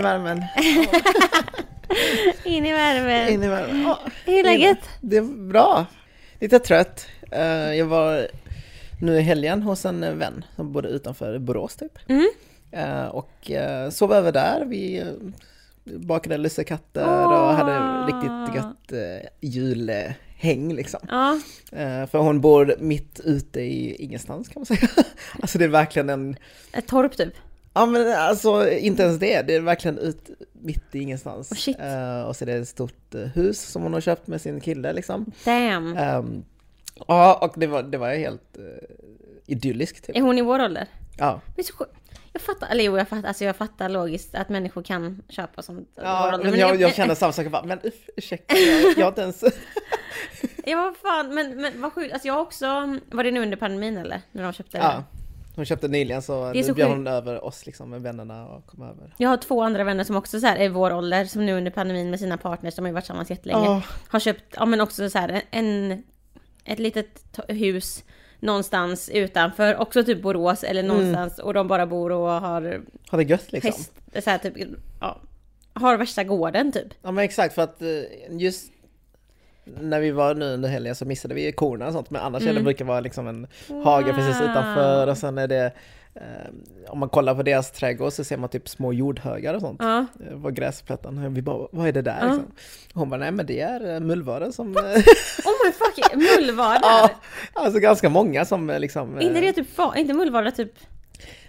[0.00, 0.42] In i värmen.
[2.44, 3.28] In i värmen.
[3.28, 3.82] In i värmen.
[3.82, 4.78] Ja, Hur är läget?
[5.00, 5.86] Det är bra.
[6.40, 7.06] Lite trött.
[7.30, 7.42] Eh,
[7.74, 8.28] Jag var
[9.00, 11.98] nu i helgen hos en vän som bodde utanför Borås typ.
[12.08, 12.28] Mm.
[12.72, 14.64] Eh, Och eh, sov över där.
[14.66, 15.04] Vi
[15.84, 17.24] bakade lussekatter Åh.
[17.24, 18.92] och hade riktigt gött
[19.40, 21.00] julhäng liksom.
[21.72, 24.88] Eh, För hon bor mitt ute i ingenstans kan man säga.
[25.42, 26.36] Alltså det är verkligen en
[26.72, 27.34] ett torp typ.
[27.72, 31.52] Ja men alltså inte ens det, det är verkligen ut mitt i ingenstans.
[31.52, 31.78] Oh, shit.
[31.80, 34.60] Eh, och så är det ett stort eh, hus som hon har köpt med sin
[34.60, 35.32] kille liksom.
[35.44, 35.96] Damn.
[35.96, 36.44] Ehm,
[37.06, 38.64] ja och det var, det var helt uh,
[39.46, 40.16] idylliskt typ.
[40.16, 40.86] Är hon i vår ålder?
[41.18, 41.40] Ja.
[42.32, 45.88] Jag fattar, eller jo jag fattar, alltså jag fattar logiskt att människor kan köpa sånt.
[45.94, 47.78] ja men jag, jag känner samma sak, jag bara, men
[48.16, 49.44] ursäkta, jag, jag har inte ens...
[50.64, 52.12] Ja vad fan, men, men vad sjukt.
[52.12, 52.66] Alltså jag har också,
[53.10, 54.20] var det nu under pandemin eller?
[54.32, 55.04] När de köpte det?
[55.60, 58.82] Hon köpte nyligen så, Det så bjöd hon över oss liksom med vännerna och kom
[58.82, 59.14] över.
[59.16, 61.52] Jag har två andra vänner som också så här är i vår ålder, som nu
[61.52, 63.82] under pandemin med sina partners, som har ju varit tillsammans jättelänge, Ja.
[64.08, 66.02] har köpt, ja men också så här en,
[66.64, 68.04] ett litet hus
[68.40, 73.24] någonstans utanför, också typ Borås eller någonstans, och de bara bor och har Har det
[73.24, 73.70] gött liksom.
[73.70, 73.92] häst,
[74.24, 74.54] så här typ,
[75.00, 75.18] ja,
[75.72, 76.88] har värsta gården typ.
[77.02, 77.88] Ja men exakt för att eh,
[78.30, 78.72] just
[79.80, 82.54] när vi var nu under helgen så missade vi korna och sånt men annars är
[82.54, 83.46] det brukar vara liksom en
[83.84, 85.72] hage precis utanför och sen är det
[86.14, 86.22] eh,
[86.88, 90.06] om man kollar på deras trädgård så ser man typ små jordhögar och sånt Ja.
[90.30, 91.34] eh, på gräsplätten.
[91.34, 92.18] Vi bara, vad är det där?
[92.20, 92.26] Ja.
[92.26, 92.52] Liksom.
[92.94, 94.76] Hon bara, nej men det är eh, mullvaden som...
[94.76, 96.80] Oh my fuck, mullvadar!
[96.82, 97.10] ja,
[97.54, 99.20] alltså ganska många som liksom...
[99.20, 100.72] Inte det typ, inte mullvadar typ,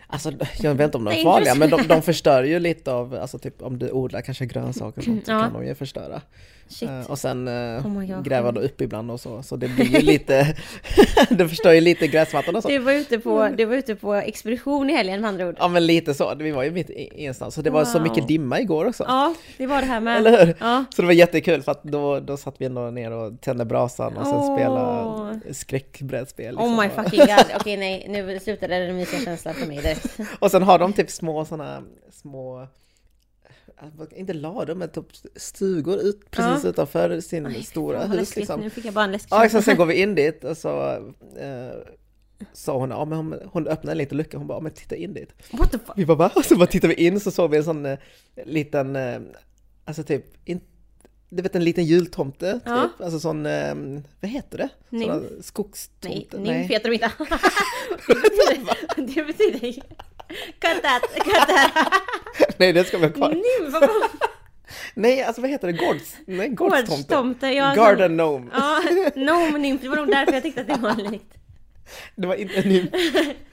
[0.08, 3.14] Alltså jag vet inte om de är farliga men de, de förstör ju lite av,
[3.16, 5.40] alltså typ om du odlar kanske grönsaker och sånt så Ja.
[5.40, 6.22] kan de ju förstöra.
[6.72, 6.90] Shit.
[6.90, 10.02] Eh, Och sen eh, Oh gräva då upp ibland och så, så det blir ju
[10.12, 10.56] lite,
[11.30, 12.70] det förstör ju lite gräsmattan och så.
[12.70, 15.56] Du var, ute på, du var ute på expedition i helgen med andra ord.
[15.60, 18.08] Ja men lite så, vi var ju mitt ingenstans, så det var så Wow.
[18.08, 19.04] mycket dimma igår också.
[19.08, 20.18] Ja, det var det här med.
[20.18, 20.56] Eller hur?
[20.60, 20.86] Ja.
[20.96, 24.18] Så det var jättekul för att då, då satt vi ändå ner och tände brasan
[24.18, 24.56] och sen Åh.
[24.56, 26.46] spela skräckbrädspel.
[26.56, 26.74] liksom.
[26.74, 30.18] Oh my fucking god, okej nej, nu slutade den mysiga känslan för mig direkt.
[30.40, 31.82] Och sen har de typ små sådana
[32.12, 32.68] små
[34.16, 35.06] inte lador men typ
[35.36, 36.70] stugor ut, precis Ja.
[36.70, 38.36] utanför sin Aj, stora hus läskigt.
[38.38, 38.62] liksom.
[38.62, 39.66] Nu fick jag bara en läskig Ja, exakt.
[39.66, 40.92] Sen går vi in dit och så
[41.38, 41.72] eh,
[42.54, 44.96] sa hon, ja, men hon, hon öppnade en liten lucka, hon bara, ja, men titta
[44.96, 45.30] in dit.
[45.52, 45.94] What the fuck?
[45.98, 46.32] Vi bara, va?
[46.36, 47.98] Och så bara tittade vi in så såg vi en sån eh,
[48.46, 49.20] liten, eh,
[49.86, 50.62] alltså typ, in,
[51.30, 52.62] du vet en liten jultomte, typ.
[52.66, 52.90] Ja.
[53.00, 53.76] Alltså sån, eh,
[54.22, 54.70] vad heter det?
[54.90, 56.38] Såna Nej, skogstomte?
[56.40, 57.12] nymf heter de inte.
[59.16, 59.84] det betyder
[60.60, 62.51] Cut that, cut that.
[62.62, 63.30] Nej, det ska vi ha kvar.
[63.30, 63.90] Nymf, vad var
[64.94, 65.74] Nej, alltså vad heter det?
[65.74, 66.92] Gårds, nej, gårdstomte.
[66.92, 67.74] Gårdstomte, ja.
[67.76, 68.52] Garden gnome.
[68.54, 68.82] Ja,
[69.16, 71.34] no nymf, det var nog därför jag tyckte att det var likt.
[72.16, 72.90] Det var inte en nymf.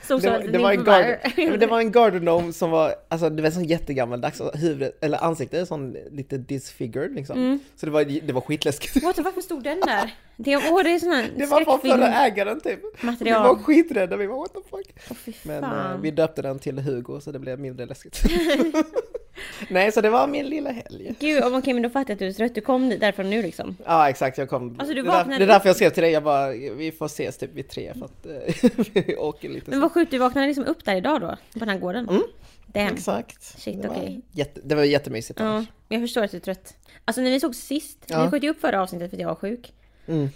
[0.09, 3.31] Som Det var, det, var en garden, det var en garden gnome som var, alltså
[3.31, 7.39] det var sån jättegammaldags, huvudet, eller ansiktet sån lite disfigured liksom.
[7.39, 7.61] Mm.
[7.77, 9.03] Så det var, det var skitläskigt.
[9.05, 10.15] What varför stod den där?
[10.37, 13.03] Det, åh, det är sån Det var från förra ägaren typ.
[13.03, 13.43] Material.
[13.43, 15.19] Vi var skiträdda, vi var what the fuck.
[15.19, 18.23] Fy Men eh, vi döpte den till Hugo så det blev mindre läskigt.
[19.69, 21.15] Nej, så det var min lilla helg.
[21.21, 22.55] Gud, okej men då fattar jag att du är trött.
[22.55, 23.77] Du kom därifrån nu liksom.
[23.85, 24.77] Ja exakt, jag kom.
[24.79, 26.49] Alltså, du det, är där, vaknade- det är därför jag skrev till dig, jag bara,
[26.51, 28.71] vi får ses typ vid tre för att eh,
[29.07, 29.71] vi åker lite.
[29.71, 31.37] Men vad sjukt, du vaknade liksom upp där idag då?
[31.53, 32.09] På den här gården?
[32.09, 32.23] Mm.
[32.67, 32.95] Damn.
[32.95, 33.43] Exakt.
[33.61, 34.21] Shit, det, var okej.
[34.33, 35.67] jätte, det var jättemysigt Ja, annars.
[35.89, 36.77] jag förstår att du är trött.
[37.05, 38.25] Alltså när vi såg sist, Ja.
[38.25, 39.73] vi sköt ju upp förra avsnittet för att jag var sjuk.
[40.07, 40.29] Mm.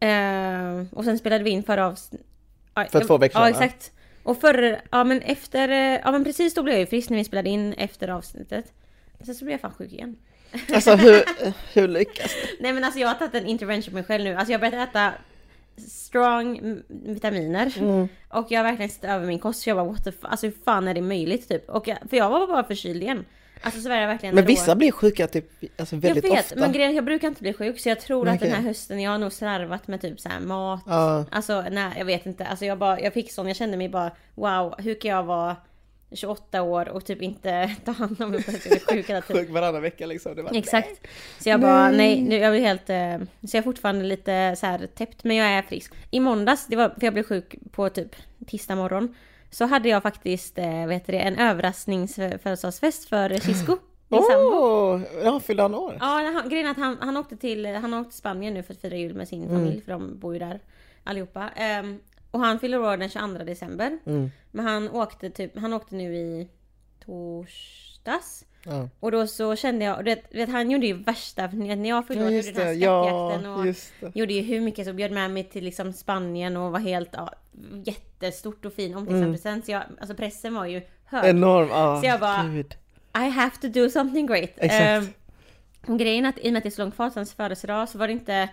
[0.00, 2.26] Eh, och sen spelade vi in förra avsnittet.
[2.90, 3.64] För två veckor Ja, sedan, va?
[3.64, 3.92] exakt.
[4.22, 5.68] Och förr, ja men efter,
[6.04, 8.72] ja men precis då blev jag ju frisk när vi spelade in efter avsnittet.
[9.24, 10.16] Sen så blev jag fan sjuk igen.
[10.74, 11.22] Alltså hur,
[11.74, 12.48] hur lyckas det?
[12.62, 14.34] Nej men alltså jag har tagit en intervention på mig själv nu.
[14.34, 15.12] Alltså jag har börjat äta
[15.80, 17.74] strong vitaminer.
[17.78, 18.08] Mm.
[18.28, 19.62] Och jag har verkligen sett över min kost.
[19.62, 21.68] Så jag bara what the Alltså hur fan är det möjligt typ?
[21.68, 23.24] Och jag, för jag var bara förkyld igen.
[23.62, 26.60] Alltså så var jag verkligen Men vissa blir sjuka typ alltså Jag väldigt vet, ofta.
[26.60, 28.48] men grejen, jag brukar inte bli sjuk så jag tror att Okej.
[28.48, 30.82] den här hösten, jag har nog slarvat med typ så här mat.
[30.86, 31.24] Ja.
[31.30, 32.46] Alltså nej, jag vet inte.
[32.46, 35.56] Alltså jag bara, jag fick sån, jag kände mig bara wow, hur kan jag vara
[36.12, 39.20] 28 år och typ inte ta hand om mig för att jag är sjuk hela
[39.20, 39.42] tiden.
[39.42, 40.36] Sjuk varannan vecka liksom.
[40.36, 41.06] Det var, Exakt.
[41.38, 42.90] Så jag bara, nej, nu, jag blir helt...
[42.90, 43.18] eh,
[43.48, 45.92] Så jag är fortfarande lite så här täppt, men jag är frisk.
[46.10, 48.16] I måndags, det var för jag blev sjuk på typ
[48.46, 49.14] tisdag morgon.
[49.50, 53.76] Så hade jag faktiskt, eh, vet du det, en överraskningsfödelsedagsfest för Cisco.
[54.08, 54.20] Min.
[54.22, 55.96] Åh, ja, fyllde han år?
[56.00, 58.72] Ja, han, grejen är att han, han åkte till han åkte till Spanien nu för
[58.74, 60.60] att fira jul med sin familj, för de bor ju där
[61.04, 61.48] allihopa.
[61.56, 61.98] Ehm,
[62.30, 63.98] och han fyller år den 22 december.
[64.06, 64.30] Mm.
[64.50, 66.48] Men han åkte typ, han åkte nu i
[67.04, 68.44] torsdags.
[68.64, 68.88] Ja.
[69.00, 72.24] Och då så kände jag, du vet, vet, han gjorde ju värsta, när jag fyllde
[72.24, 72.72] år Ja, gjorde den här.
[72.72, 73.64] Ja, skattjakten och
[74.00, 74.18] det.
[74.20, 77.32] gjorde ju hur mycket så bjöd med mig till liksom Spanien och var helt, ja,
[77.84, 79.62] jättestort och fin omtänksam Mm.
[79.62, 81.24] Så jag, alltså pressen var ju hög.
[81.30, 82.00] Enorm, ja.
[82.00, 82.74] Så jag bara- Gud.
[83.14, 84.50] I have to do something great.
[84.56, 85.14] Exakt.
[85.88, 87.88] Eh, grejen att i och med att det är så långt kvar till hans födelsedag
[87.88, 88.48] så var det inte...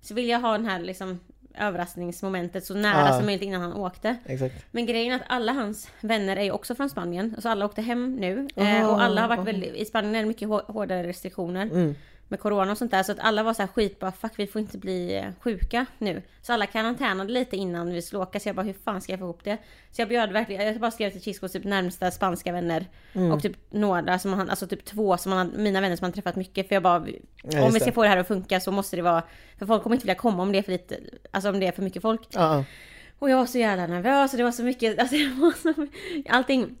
[0.00, 1.20] Så vill jag ha den här liksom
[1.58, 3.16] överraskningsmomentet så nära Ah.
[3.16, 4.16] som möjligt innan han åkte.
[4.26, 4.54] Exakt.
[4.70, 7.36] Men grejen är att alla hans vänner är ju också från Spanien.
[7.38, 8.48] Så alla åkte hem nu.
[8.56, 9.74] Eh, och alla har varit väldigt...
[9.74, 11.62] I Spanien är det mycket hår- hårdare restriktioner.
[11.66, 11.94] Mm.
[12.32, 13.02] Med corona och sånt där.
[13.02, 15.86] Så att alla var så här skit bara fuck vi får inte bli eh, sjuka
[15.98, 16.22] nu.
[16.42, 18.40] Så alla karantänade lite innan vi skulle åka.
[18.40, 19.58] Så jag bara hur fan ska jag få ihop det?
[19.90, 22.86] Så jag bjöd verkligen, jag bara skrev till Chiscos typ närmsta spanska vänner.
[23.12, 23.32] Mm.
[23.32, 26.36] Och typ några som han, alltså typ två som han, mina vänner som han träffat
[26.36, 26.68] mycket.
[26.68, 29.02] För jag bara, just om vi ska få det här att funka så måste det
[29.02, 29.22] vara,
[29.58, 31.00] för folk kommer inte vilja komma om det är för lite,
[31.30, 32.28] alltså om det är för mycket folk.
[32.30, 32.64] Ja, ja.
[33.18, 35.86] Och jag var så jävla nervös och det var så mycket, alltså det var så,
[36.28, 36.76] allting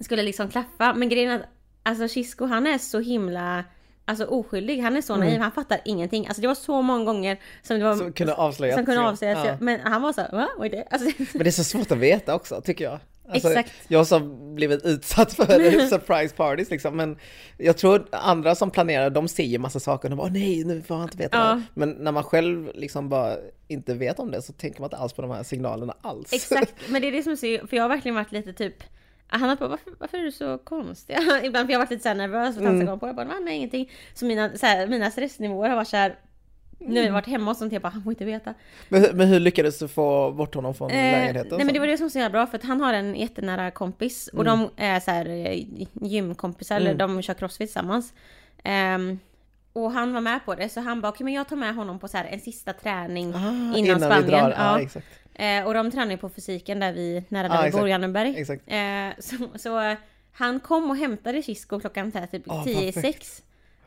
[0.00, 0.94] skulle liksom klaffa.
[0.94, 1.46] Men grejen är att,
[1.82, 3.64] alltså Chisco han är så himla,
[4.04, 4.78] alltså oskyldig.
[4.80, 6.26] Han är så naiv, han fattar ingenting.
[6.26, 8.74] Alltså det var så många gånger som det var, Som kunde avslöja.
[8.76, 9.38] som kunde avslöjas.
[9.46, 9.56] Ja.
[9.60, 10.48] Men han var så, va?
[10.58, 10.84] Vad är det?
[10.90, 12.98] Alltså, Men det är så svårt att veta också, tycker jag.
[13.28, 13.72] Alltså, Exakt.
[13.88, 15.44] Jag som blivit utsatt för
[15.88, 17.18] surprise parties liksom, men
[17.58, 20.64] jag tror andra som planerar, de ser ju massa saker och de bara "Åh, nej,
[20.64, 21.42] nu får han inte veta Ja.
[21.44, 23.36] här." Men när man själv liksom bara
[23.68, 26.32] inte vet om det så tänker man inte alls på de här signalerna alls.
[26.32, 28.82] Exakt, men det är det som är för jag har verkligen varit lite typ
[29.26, 31.16] han har bara, varför, varför är du så konstig?
[31.42, 33.06] Ibland för jag har varit lite så nervös för att han ska komma på.
[33.06, 33.90] Jag bara, nej ingenting.
[34.14, 36.14] Så mina, så här, mina stressnivåer har varit så här.
[36.78, 38.54] Nu har jag varit hemma och sånt, jag bara, han får inte veta.
[38.88, 41.56] Men, men hur lyckades du få bort honom från Eh, lägenheten?
[41.56, 43.14] nej men det var det som var så jävla bra för att han har en
[43.14, 44.58] jättenära kompis och Mm.
[44.58, 48.12] de är så här eh, gymkompisar, eller de kör crossfit tillsammans.
[48.64, 49.18] Ehm,
[49.72, 51.98] och han var med på det så han bara okej men jag tar med honom
[51.98, 54.24] på så här en sista träning Ah, innan, innan Spanien.
[54.24, 54.80] vi drar, ja, ja.
[54.80, 55.06] exakt.
[55.34, 57.88] Eh, och de tränar ju på fysiken där vi, nära där Ja, vi bor.
[57.88, 58.34] Janneberg.
[58.38, 58.62] Exakt.
[58.66, 59.96] Eh, så, så eh,
[60.32, 63.42] han kom och hämtade Chisco klockan här, typ 10 i sex.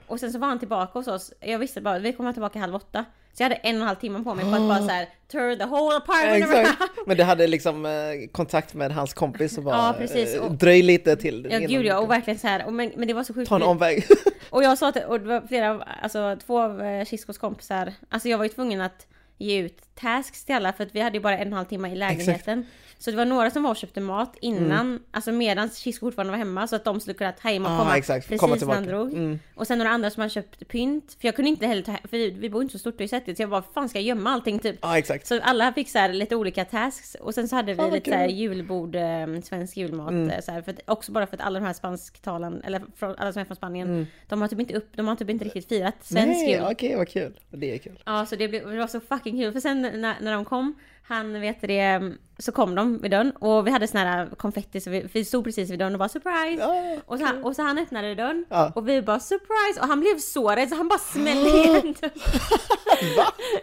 [0.08, 1.34] Och sen så var han tillbaka hos oss.
[1.40, 3.06] Jag visste bara, vi kommer tillbaka halv åtta.
[3.34, 5.06] Så jag hade en och en halv timme på mig på att bara så här
[5.58, 6.82] the whole apartment Exakt.
[6.82, 6.92] around.
[7.08, 7.92] Men du hade liksom eh,
[8.32, 10.36] kontakt med hans kompis och bara Ja, precis.
[10.36, 11.48] eh, Och- dröj lite till.
[11.52, 12.66] Ja gud ja, och verkligen så här.
[12.66, 13.50] Och men, men det var så sjukt.
[13.50, 14.06] Ta en omväg.
[14.50, 18.30] Och jag sa till, och det var flera, alltså två av eh, Chiscos kompisar, alltså
[18.30, 19.08] jag var ju tvungen att
[19.38, 21.66] ge ut tasks till alla för att vi hade ju bara en och en halv
[21.66, 22.66] timme i lägenheten.
[23.00, 26.38] Så det var några som var och köpte mat innan, alltså medan Chisco fortfarande var
[26.38, 28.28] hemma så att de skulle kunna ta hem och Ah, komma exakt.
[28.28, 29.14] precis Komma när han drog.
[29.14, 29.40] Mm.
[29.56, 32.18] Och sen några andra som hade köpt pynt, för jag kunde inte heller ta för
[32.18, 34.30] vi, vi bor inte så stort i sättet så jag bara, fan ska jag gömma
[34.30, 34.76] allting typ?
[34.82, 35.28] Ja, exakt.
[35.28, 38.10] Så alla fick så här lite olika tasks och sen så hade vi vad lite
[38.12, 38.36] så här kul.
[38.38, 40.12] julbord, eh, svensk julmat.
[40.34, 43.16] eh, Så här, för att, också bara för att alla de här spansktalan, eller från,
[43.18, 45.68] alla som är från Spanien, de har typ inte upp, de har typ inte riktigt
[45.70, 46.64] firat svensk Nej, jul.
[46.72, 47.40] okej, vad kul.
[47.50, 48.00] Det är kul.
[48.06, 49.54] Ja, så det, blev, det var så fucking kul.
[49.54, 50.76] För sen när, när de kom,
[51.08, 54.90] han vet det, så kom de vid dörren och vi hade såna här konfetti så
[54.90, 56.62] vi, vi stod precis vid dörren och bara surprise!
[56.64, 58.72] Ja, och, så han, och så han öppnade dörren Ja.
[58.76, 59.82] och vi bara surprise!
[59.82, 62.12] Och han blev så rädd så han bara smällde igen dörren.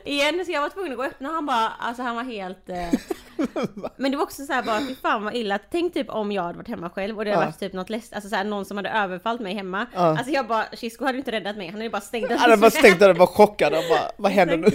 [0.04, 0.44] igen.
[0.46, 2.68] Så jag var tvungen att gå och öppna och han bara, alltså han var helt...
[2.68, 2.88] Eh...
[3.96, 5.58] Men det var också så här bara, fy fan vad illa.
[5.70, 7.46] Tänk typ om jag hade varit hemma själv och det hade Ja.
[7.48, 9.86] varit typ något läst, alltså så här, någon som hade överfallit mig hemma.
[9.94, 10.00] Ja.
[10.00, 12.38] Alltså jag bara, Chisco hade inte räddat mig, han hade bara stängt dörren.
[12.38, 14.66] Han hade bara stängt dörren, var chockad och bara, vad händer nu?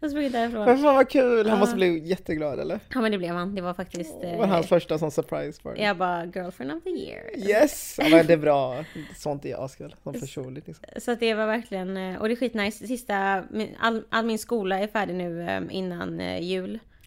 [0.00, 0.64] Och sprungit därifrån.
[0.64, 2.80] Men fan vad kul, han måste bli jätteglad eller?
[2.94, 3.54] Ja men det blev han.
[3.54, 4.20] Det var faktiskt...
[4.20, 5.82] Det Eh, var hans första sån surprise party.
[5.82, 7.22] jag bara girlfriend of the year.
[7.36, 7.96] Yes!
[7.98, 8.84] Ja, men det är bra,
[9.16, 10.84] sånt är askul, som personligt liksom.
[11.00, 12.86] Så det var verkligen, eh, och det är skitnice.
[12.86, 13.42] Sista,
[13.80, 16.40] all, all min skola är färdig nu eh, innan eh,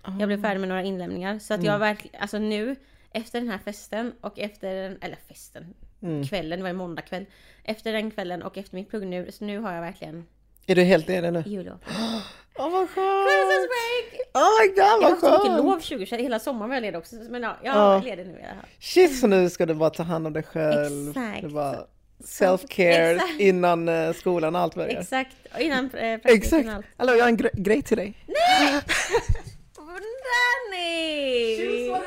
[0.07, 0.19] jul.
[0.19, 1.39] Jag blev färdig med några inlämningar.
[1.39, 2.75] Så att jag verkligen, alltså nu,
[3.11, 5.73] efter den här festen och efter den, eller festen,
[6.29, 7.25] kvällen, det var ju måndag kväll.
[7.63, 10.25] Efter den kvällen och efter mitt plugg nu, så nu har jag verkligen
[10.67, 11.43] Är du helt nere nu?
[11.45, 11.77] jullov.
[12.59, 13.69] Åh vad Christmas skönt!
[13.69, 14.21] break!
[14.33, 16.81] Oh my god Jag har vad haft så mycket lov 2021, hela sommaren var jag
[16.81, 17.15] ledig också.
[17.15, 17.97] Men ja, jag Ja.
[17.97, 18.69] är ledig nu i alla fall.
[18.79, 21.09] Shit, så nu ska du bara ta hand om dig själv.
[21.09, 21.41] Exakt.
[21.41, 21.77] Du bara
[22.23, 24.99] self-care innan eh, skolan och allt börjar.
[24.99, 26.67] Exakt, och innan eh, praktiken Exakt!
[26.67, 26.85] och allt.
[26.97, 28.13] Hallå, jag har en gre- grej till dig.
[30.27, 31.91] Danny!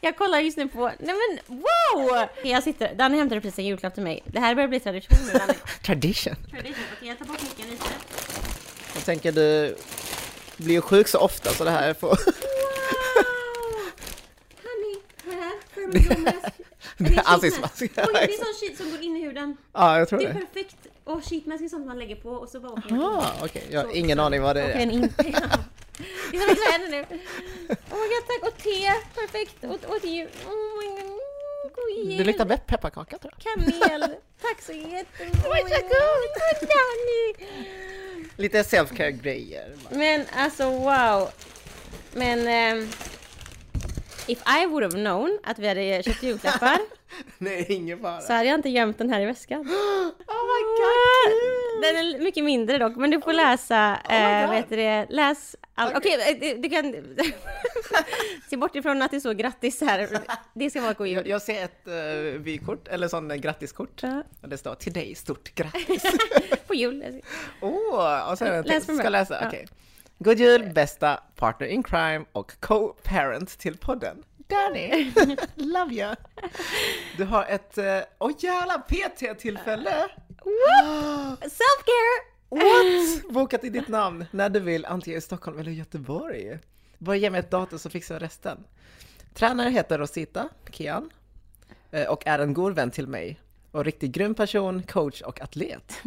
[0.00, 2.26] Jag kollar just nu på, nej men wow!
[2.42, 4.22] Jag sitter, Danny hämtade precis en julklapp till mig.
[4.26, 5.52] Det här börjar bli tradition nu Danny.
[5.82, 6.34] Tradition.
[6.50, 6.84] Tradition.
[6.96, 7.84] Okej jag tar bort micken lite.
[8.94, 9.76] Jag tänker du
[10.56, 12.08] blir ju sjuk så ofta så det här får...
[12.08, 12.16] Wow!
[14.62, 16.36] Honey, här min blommask.
[16.98, 17.82] Det är ansiktsmask.
[17.82, 19.56] Oj, det är sån sheet som går in i huden.
[19.72, 20.40] Ja, jag tror Det är det.
[20.40, 20.76] perfekt.
[21.04, 23.02] Och sheetmask är sånt man lägger på och så bara åker den.
[23.02, 23.62] Ah, okej.
[23.70, 24.80] Jag har ingen aning vad det är.
[26.30, 27.00] Det är som kläder nu.
[27.90, 28.52] Oh my god tack.
[28.52, 28.92] Och te.
[29.14, 29.64] Perfekt.
[29.64, 31.18] Och, och det är Oh my god.
[31.74, 32.18] God.
[32.18, 33.64] Det luktar bäst pepparkaka tror jag.
[33.64, 34.00] Kanel!
[34.42, 35.90] Tack så jättemycket!
[36.38, 37.48] Tack Danny!
[38.36, 39.74] Lite self-care grejer.
[39.90, 41.28] Men alltså wow!
[42.12, 42.48] Men...
[42.48, 42.88] ehm,
[44.26, 46.78] if I would have known att vi hade köpt julklappar
[47.38, 48.20] Nej, ingen fara.
[48.20, 49.60] så hade jag inte gömt den här i väskan.
[50.28, 51.67] Oh my god!
[51.82, 55.56] Den är mycket mindre dock, men du får läsa, my eh, vet du det, läs
[55.74, 55.96] allt.
[55.96, 56.94] Okej, eh, du, du kan...
[58.50, 60.08] Se bort ifrån att det står grattis här.
[60.54, 61.30] Det ska vara god Jag, jul.
[61.30, 64.02] jag ser ett uh, vykort, eller sån uh, grattiskort.
[64.42, 66.02] Och det står till dig, stort grattis.
[66.66, 67.22] På jul.
[67.60, 69.42] Åh, oh, och sen Läs Ska jag läsa?
[69.46, 69.66] Okej.
[70.18, 74.24] God jul bästa partner in crime och co-parent till podden.
[74.48, 75.12] Danny,
[75.54, 76.14] love you!
[77.16, 80.08] Du har ett, eh, åh jävla PT-tillfälle!
[81.40, 82.28] Self-care!
[82.48, 83.28] What?
[83.34, 86.58] Bokat i ditt namn när du vill, antingen i Stockholm eller Göteborg.
[86.98, 88.64] Bara ge mig ett datum så fixar jag resten.
[89.34, 91.10] Tränare heter Rosita Kian
[91.90, 93.40] eh, och är en god vän till mig.
[93.70, 96.02] Och riktigt grym person, coach och atlet.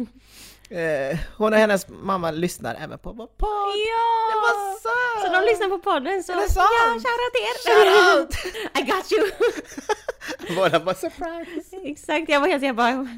[0.72, 3.74] Eh, Hon och hennes mamma lyssnar även på vår podd.
[3.88, 4.30] Ja!
[4.32, 5.34] Det var sant!
[5.34, 6.32] Så de lyssnar på podden så...
[6.32, 6.68] Är det sant?
[6.72, 7.56] Ja, shoutout till er!
[7.66, 8.34] Shout
[8.78, 10.56] I got you!
[10.56, 11.76] Båda bara surprise!
[11.84, 12.62] Exakt, jag var helt...
[12.62, 13.08] Jag bara...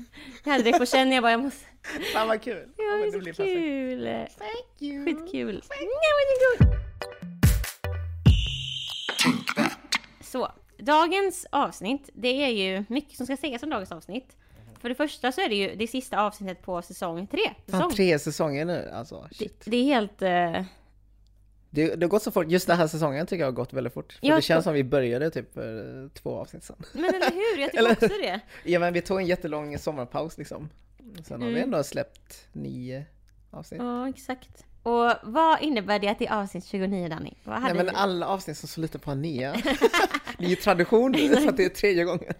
[0.44, 1.30] Jag hade det på känn, jag bara...
[1.30, 1.64] Jag måste...
[2.12, 2.68] Fan vad kul!
[2.76, 3.54] Ja, men det så blir perfekt.
[3.54, 4.28] kul!
[4.38, 5.04] Thank you!
[5.04, 5.62] Skitkul!
[5.68, 6.74] Ja, är gott.
[10.20, 14.36] Så, dagens avsnitt, det är ju mycket som ska sägas om dagens avsnitt.
[14.84, 17.40] För det första så är det ju det sista avsnittet på säsong tre.
[17.66, 17.80] Säsong.
[17.80, 19.26] Fan, tre säsonger nu alltså.
[19.30, 19.62] Det, Shit.
[19.66, 20.22] det är helt...
[20.22, 20.64] eh,
[21.70, 22.46] Det, det har gått så fort.
[22.50, 24.12] Just den här säsongen tycker jag har gått väldigt fort.
[24.12, 26.76] För Ja, det känns så- som vi började typ för två avsnitt sedan.
[26.92, 27.60] men eller hur?
[27.60, 28.40] Jag tycker också det.
[28.64, 30.68] Ja men vi tog en jättelång sommarpaus liksom.
[31.24, 31.64] Sen har vi Mm.
[31.64, 33.04] ändå släppt nio
[33.50, 33.80] avsnitt.
[33.82, 34.64] Ja, exakt.
[34.84, 37.32] Och vad innebär det att det är avsnitt 29, Danny?
[37.44, 38.00] Vad hade Nej men vi?
[38.00, 39.52] alla avsnitt som slutar på en nia.
[40.38, 42.32] det är ju tradition så att det är tredje gången.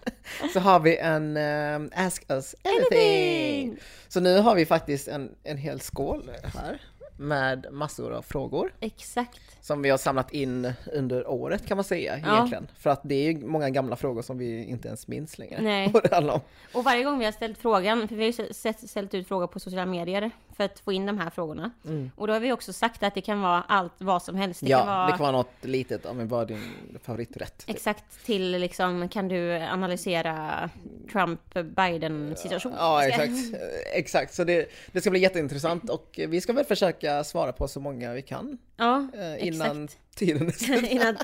[0.53, 2.99] Så har vi en ehm, Ask Us Anything!
[2.99, 3.77] Anything!
[4.07, 6.81] Så nu har vi faktiskt en, en hel skål här
[7.17, 9.41] med massor av frågor Exakt.
[9.61, 12.33] som vi har samlat in under året kan man säga Ja.
[12.35, 12.67] egentligen.
[12.77, 15.61] För att det är ju många gamla frågor som vi inte ens minns längre.
[15.61, 15.93] Nej.
[16.73, 18.53] Och varje gång vi har ställt frågan, för vi har ju
[18.87, 21.71] ställt ut frågor på sociala medier för att få in de här frågorna.
[22.15, 24.61] Och då har vi också sagt att det kan vara allt, vad som helst.
[24.61, 27.57] Det ja, kan vara det kan vara något litet, ja men vad är din favoriträtt?
[27.57, 27.75] typ.
[27.75, 30.69] exakt till liksom, kan du analysera
[31.11, 32.73] Trump-Biden-situation?
[32.77, 33.61] Ja, Ska- exakt.
[33.93, 37.79] Exakt, så det, det ska bli jätteintressant och vi ska väl försöka svara på så
[37.79, 40.15] många vi kan Ja, eh, innan exakt.
[40.15, 40.83] tiden är slut.
[40.91, 41.17] Innan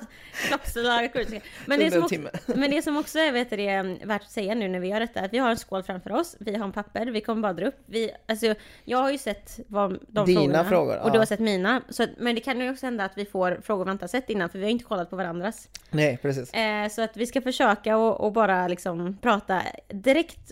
[0.48, 1.44] klockslaget går ut.
[1.66, 2.16] Men det, som också,
[2.56, 4.88] men det som också är vet du, det, är värt att säga nu när vi
[4.88, 7.42] gör detta, att vi har en skål framför oss, vi har en papper, vi kommer
[7.42, 7.78] bara dra upp.
[7.86, 11.22] Vi, alltså, jag har ju sett vad, de Dina frågorna, frågor, och du ja.
[11.22, 11.82] har sett mina.
[11.90, 14.30] Så, men det kan ju också hända att vi får frågor vi inte har sett
[14.30, 15.70] innan, för vi har inte kollat på varandras.
[15.90, 16.54] Nej, precis.
[16.54, 20.52] Eh, så att vi ska försöka och, och bara liksom prata direkt,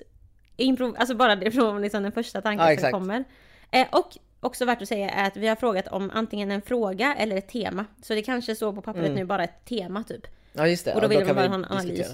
[0.58, 3.24] improv, alltså bara det från liksom den första tanken Ja, som kommer.
[3.72, 7.16] Eh, och också värt att säga är att vi har frågat om antingen en fråga
[7.16, 7.86] eller ett tema.
[8.02, 9.16] Så det kanske står på pappret Mm.
[9.18, 10.28] nu bara ett tema typ.
[10.54, 10.94] Ja, just det.
[10.94, 12.08] Och då ja, vill kan man vi ha en analys.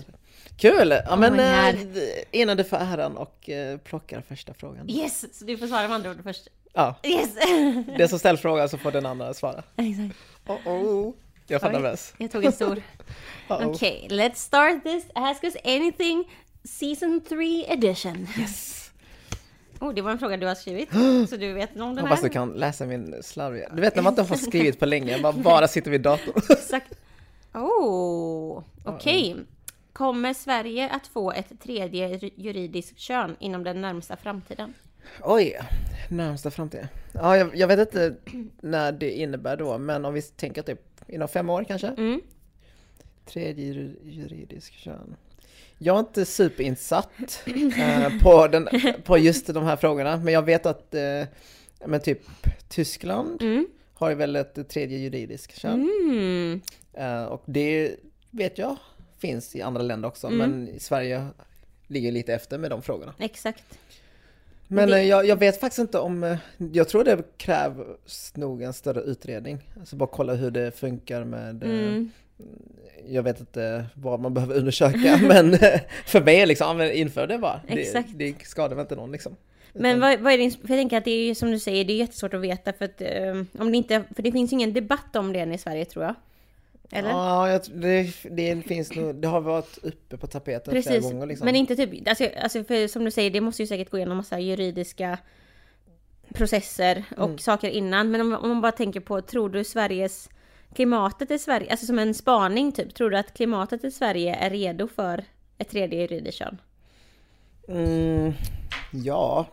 [0.58, 0.94] Kul!
[1.06, 1.40] Ja, men
[2.32, 4.90] innan du får äran och eh, plockar första frågan.
[4.90, 5.40] Yes!
[5.40, 6.48] Så du får svara med andra ord först.
[6.74, 7.36] Ja, Yes!
[7.98, 9.64] den som ställt frågan så får den andra svara.
[9.76, 10.20] Exakt.
[10.48, 11.14] Oh, oh.
[11.48, 11.72] Jag Oj.
[11.72, 12.14] nervös.
[12.18, 12.82] Jag tog en stor.
[13.48, 16.32] Okej, let's start this Ask Us Anything
[16.64, 18.28] Season 3 edition.
[18.40, 18.85] Yes!
[19.80, 20.90] Oh, det var en fråga du har skrivit.
[21.30, 22.24] Så du vet om den Hoppas här?
[22.30, 23.70] du kan läsa min slarviga.
[23.74, 26.42] Du vet när man inte har skrivit på länge, man bara sitter vid datorn.
[26.50, 26.94] Exakt.
[27.54, 29.36] Oh, okej.
[29.94, 34.74] Kommer Sverige att få ett tredje ju- juridiskt kön inom den närmsta framtiden?
[35.24, 35.60] Oj,
[36.10, 36.88] närmsta framtiden.
[37.14, 38.16] Ja, jag, jag vet inte
[38.62, 41.88] när det innebär då, men om vi tänker typ inom fem år kanske?
[41.88, 42.22] Mm.
[43.26, 45.16] Tredje jur- juridisk kön.
[45.78, 47.42] Jag är inte superinsatt
[47.78, 48.70] eh, på, den,
[49.04, 51.24] på just de här frågorna, men jag vet att eh,
[51.86, 52.22] men typ
[52.70, 53.68] Tyskland Mm.
[53.94, 55.90] har ju väl ett tredje juridisk kön.
[56.10, 56.62] Mm.
[56.94, 57.96] Eh, och det
[58.32, 58.76] vet jag
[59.20, 60.38] finns i andra länder också, Mm.
[60.40, 61.28] men i Sverige
[61.88, 63.14] ligger lite efter med de frågorna.
[63.20, 63.64] Exakt.
[64.68, 66.38] Men det- eh, jag, jag vet faktiskt inte om, eh,
[66.74, 69.70] jag tror det krävs nog en större utredning.
[69.80, 72.12] Alltså bara kolla hur det funkar med, eh, Mm.
[73.08, 75.58] Jag vet inte vad man behöver undersöka, men
[76.06, 77.62] för mig är liksom, inför det bara.
[77.68, 78.10] Det, Exakt.
[78.16, 79.36] det skadar väl inte någon liksom.
[79.74, 81.86] Men vad, vad är din, för jag tänker att det är ju som du säger,
[81.86, 84.56] det är jättesvårt att veta för att eh, om det inte, för det finns ju
[84.56, 86.16] ingen debatt om det än i Sverige tror jag.
[86.92, 87.10] Eller?
[87.10, 91.46] Ja, det, det finns nog, det har varit uppe på tapeten flera Precis, gånger liksom.
[91.46, 94.18] men inte typ, alltså, alltså för som du säger, det måste ju säkert gå igenom
[94.18, 95.18] massa juridiska
[96.34, 97.38] processer och Mm.
[97.38, 98.12] saker innan.
[98.12, 100.30] Men om, om man bara tänker på, tror du Sveriges,
[100.74, 104.50] klimatet i Sverige, alltså som en spaning typ, tror du att klimatet i Sverige är
[104.50, 105.24] redo för
[105.58, 106.62] ett tredje kön?
[107.68, 108.34] Mm,
[108.92, 109.48] ja,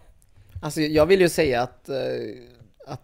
[0.62, 1.96] alltså jag vill ju säga att, eh,
[2.86, 3.02] att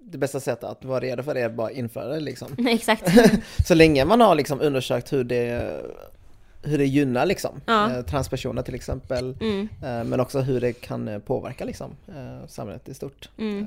[0.00, 2.48] det bästa sättet att vara redo för det är bara införa det liksom.
[2.68, 3.12] Exakt.
[3.66, 5.82] Så länge man har liksom undersökt hur det,
[6.62, 7.90] hur det gynnar liksom, Ja.
[7.96, 11.90] eh, transpersoner till exempel, Mm, eh, men också hur det kan påverka liksom,
[12.48, 13.28] samhället i stort.
[13.38, 13.66] mm,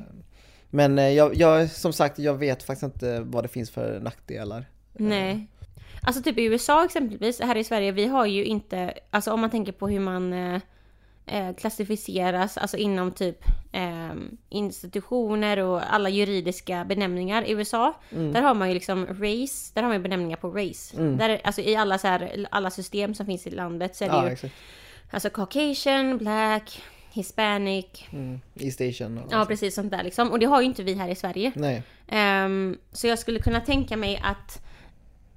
[0.70, 4.66] Men eh, jag, jag, som sagt, jag vet faktiskt inte vad det finns för nackdelar.
[4.94, 5.48] nej.
[6.02, 9.50] Alltså typ i USA exempelvis, här i Sverige, vi har ju inte, alltså om man
[9.50, 10.62] tänker på hur man eh,
[11.26, 13.38] eh, klassificeras, alltså inom typ
[13.72, 14.14] eh,
[14.50, 17.94] institutioner och alla juridiska benämningar i USA.
[18.12, 18.34] Mm.
[18.34, 20.98] Där har man ju liksom race, där har man ju benämningar på race.
[20.98, 21.18] Mm.
[21.18, 24.16] Där, alltså i alla, så här, alla system som finns i landet så är det
[24.16, 24.54] Ja, ju exakt.
[25.12, 28.40] alltså caucasian, black, hispanic, Mm.
[28.54, 30.32] I station och ja precis sånt där liksom.
[30.32, 31.52] Och det har ju inte vi här i Sverige.
[31.56, 31.84] Nej.
[32.08, 34.66] Ehm, så jag skulle kunna tänka mig att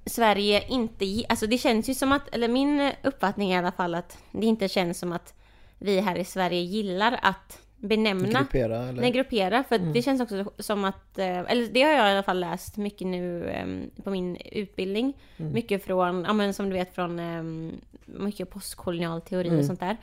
[0.05, 3.95] Sverige inte, alltså det känns ju som att, eller min uppfattning är i alla fall
[3.95, 5.33] att det inte känns som att
[5.79, 9.01] vi här i Sverige gillar att benämna, Gruppera eller?
[9.01, 12.23] nej gruppera, för det känns också som att, eh, eller det har jag i alla
[12.23, 15.13] fall läst mycket nu ehm, på min utbildning.
[15.37, 17.71] Mycket från, ja men som du vet från ehm,
[18.05, 19.97] mycket postkolonial teori och sånt där.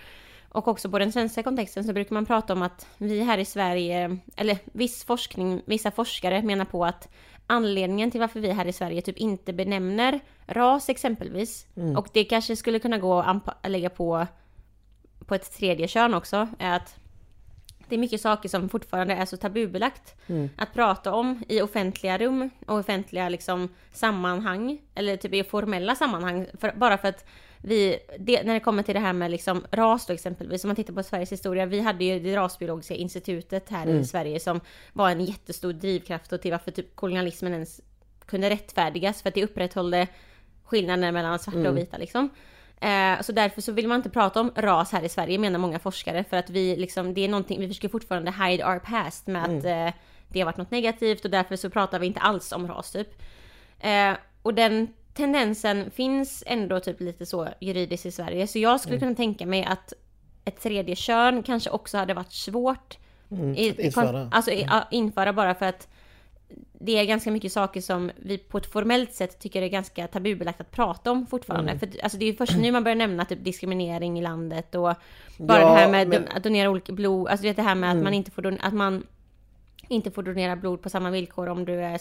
[0.52, 3.45] Och också på den svenska kontexten så brukar man prata om att vi här i
[3.45, 7.09] Sverige, eller viss forskning, vissa forskare menar på att
[7.47, 11.66] anledningen till varför vi här i Sverige typ inte benämner ras exempelvis,
[11.97, 14.26] och det kanske skulle kunna gå att lägga på,
[15.26, 16.97] på ett tredje kön också, är att
[17.88, 20.14] det är mycket saker som fortfarande är så tabubelagt
[20.57, 26.47] att prata om i offentliga rum och offentliga liksom, sammanhang, eller typ i formella sammanhang,
[26.61, 27.25] för, bara för att
[27.62, 30.76] vi, det, när det kommer till det här med liksom ras då exempelvis, om man
[30.76, 34.61] tittar på Sveriges historia, vi hade ju det rasbiologiska institutet här i Sverige som
[34.93, 37.81] var en jättestor drivkraft och till varför typ kolonialismen ens
[38.26, 40.07] kunde rättfärdigas, för att det upprätthållde
[40.64, 42.31] skillnaden mellan svarta och vita liksom.
[42.81, 45.79] Eh, så därför så vill man inte prata om ras här i Sverige menar många
[45.79, 49.45] forskare för att vi liksom, det är någonting, vi försöker fortfarande hide our past med
[49.45, 52.69] att eh, det har varit något negativt och därför så pratar vi inte alls om
[52.69, 53.23] ras typ.
[53.81, 54.12] Eh,
[54.43, 54.88] och den
[55.21, 59.65] tendensen finns ändå typ lite så juridiskt i Sverige så jag skulle kunna tänka mig
[59.65, 59.93] att
[60.45, 62.99] ett tredje kön kanske också hade varit svårt
[63.56, 64.28] i, att införa.
[64.33, 65.89] Alltså i- ja, införa bara för att
[66.83, 70.61] det är ganska mycket saker som vi på ett formellt sätt tycker är ganska tabubelagt
[70.61, 71.78] att prata om fortfarande.
[71.78, 74.75] För att, alltså det är ju först nu man börjar nämna typ diskriminering i landet
[74.75, 74.95] och
[75.39, 77.97] bara Ja, det här med men- att donera olika blod, alltså det här med att
[78.04, 79.06] man inte får don- att man
[79.89, 82.00] inte får donera blod på samma villkor om du är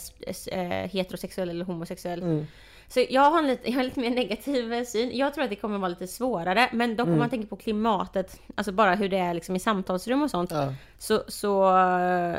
[0.52, 2.46] eh, heterosexuell eller homosexuell.
[2.90, 5.18] Så jag har, en lite, jag har lite mer negativ eh, syn.
[5.18, 8.40] Jag tror att det kommer vara lite svårare, men dock om man tänker på klimatet,
[8.56, 10.74] alltså bara hur det är liksom i samtalsrum och sånt, Ja.
[10.98, 12.36] så, så eh,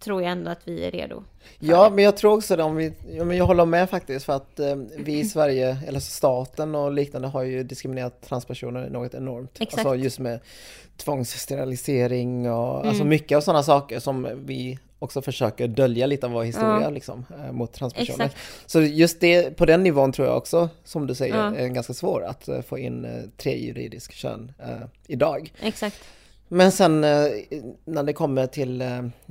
[0.00, 1.22] tror jag ändå att vi är redo.
[1.58, 4.32] Ja, men jag tror också det om vi, ja, men jag håller med faktiskt för
[4.32, 9.60] att eh, vi i Sverige, eller staten och liknande har ju diskriminerat transpersoner något enormt.
[9.60, 9.78] Exakt.
[9.86, 10.40] Alltså just med
[10.96, 16.42] tvångssterilisering och alltså mycket av sådana saker som vi också försöker dölja lite av vår
[16.44, 16.90] historia Ja.
[16.90, 18.24] liksom, eh, mot transpersoner.
[18.24, 18.42] Exakt.
[18.66, 21.54] Så just det, på den nivån tror jag också, som du säger, Ja.
[21.56, 25.52] är ganska svår att eh, få in eh, tre juridisk kön eh, idag.
[25.60, 25.96] Exakt.
[26.48, 27.00] Men sen
[27.84, 28.84] när det kommer till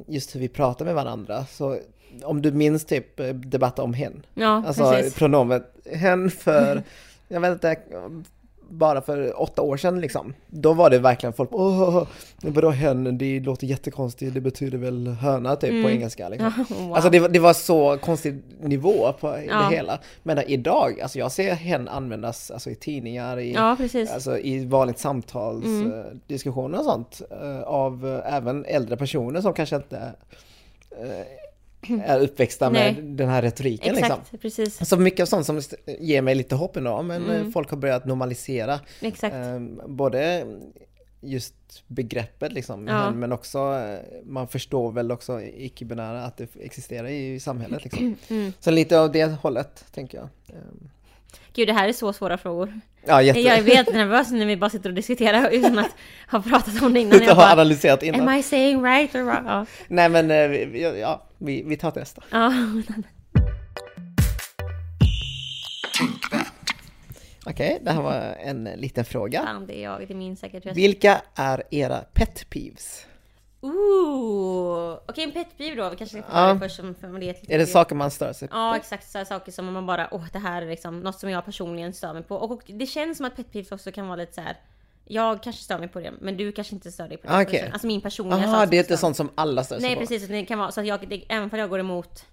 [0.08, 1.78] just hur vi pratar med varandra, så
[2.24, 5.14] om du minns typ debatten om hen, Ja, alltså precis.
[5.16, 6.84] pronomet hen för,
[7.28, 7.78] jag vet inte,
[8.70, 10.34] bara för åtta år sedan liksom.
[10.48, 12.08] Då var det verkligen folk, åh,
[12.42, 16.54] vadå hen, det låter jättekonstigt, det betyder väl höna typ på engelska liksom.
[16.56, 16.66] Mm.
[16.88, 16.96] wow.
[16.96, 19.58] Alltså det, var- det var så konstig nivå på Ja.
[19.70, 20.00] det hela.
[20.24, 23.78] Men idag, alltså jag ser hen användas alltså, i tidningar, i, Ja,
[24.14, 25.92] alltså, i vanligt samtals Mm.
[26.00, 26.06] eh,
[26.80, 27.22] och sånt.
[27.42, 30.12] eh, av eh, även äldre personer som kanske inte
[32.06, 33.96] är uppväxta med den här retoriken.
[33.98, 34.40] Exakt, Liksom.
[34.40, 34.90] precis.
[34.90, 35.62] Så mycket av sånt som
[36.00, 37.52] ger mig lite hopp ändå, men eh, Mm.
[37.52, 39.36] folk har börjat normalisera Exakt.
[39.36, 40.46] eh, både
[41.22, 41.54] just
[41.88, 43.12] begreppet liksom, Ja.
[43.12, 48.16] men också eh, man förstår väl också icke-binära att det existerar i samhället liksom.
[48.30, 48.54] Mm.
[48.60, 50.28] Så lite av det hållet tänker jag.
[51.54, 52.80] Gud, det här är så svåra frågor.
[53.06, 53.40] Ja, jätte...
[53.40, 55.96] Jag är jättenervös när vi bara sitter och diskuterar utan att
[56.32, 57.22] ha pratat om det innan.
[57.22, 58.28] Utan att ha analyserat innan.
[58.28, 59.46] Am I saying right or wrong?
[59.46, 59.66] Ja.
[59.88, 60.38] Nej men eh,
[61.00, 62.24] ja, vi, vi tar ett nästa.
[62.32, 62.54] ja.
[67.46, 69.44] Okej, det här var en liten fråga.
[69.46, 70.00] Fan, det är jag.
[70.08, 70.66] Det är min säkert.
[70.66, 73.06] Vilka är era pet peeves?
[73.64, 75.00] Ooh!
[75.08, 75.90] Okej, en pet peeve då.
[75.90, 76.76] Vi kanske ska ta det först.
[76.76, 78.56] Som, för det är, Är det saker man stör sig på?
[78.56, 79.12] Ja, exakt.
[79.12, 82.14] Så saker som man bara, åh, det här är liksom något som jag personligen stör
[82.14, 82.36] mig på.
[82.36, 84.58] Och, och det känns som att pet peeves också kan vara lite så här.
[85.06, 87.34] Jag kanske stör mig på det, men du kanske inte stör dig på det.
[87.34, 87.70] Ah, okej.
[87.74, 89.96] Alltså min personliga sak Jaha, som det är inte sånt som alla stör sig Nej
[89.96, 90.02] på?
[90.02, 92.26] precis, det kan vara så att jag, det, även för jag går emot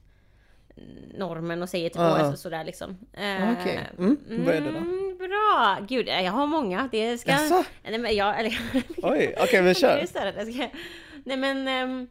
[1.18, 2.24] normen och säger typ Ja, åh, ja.
[2.24, 2.98] alltså, sådär liksom.
[3.16, 4.76] Ah, Eh, Okej, mm, börja du då.
[4.78, 5.78] mm, Bra!
[5.88, 6.88] Gud, jag har många.
[6.92, 7.30] Det ska...
[7.30, 7.64] Jaså?
[7.82, 8.60] Nej men jag, eller...
[9.02, 10.06] Oj, okej men kör.
[11.24, 11.68] Nej men...
[11.68, 12.08] ehm,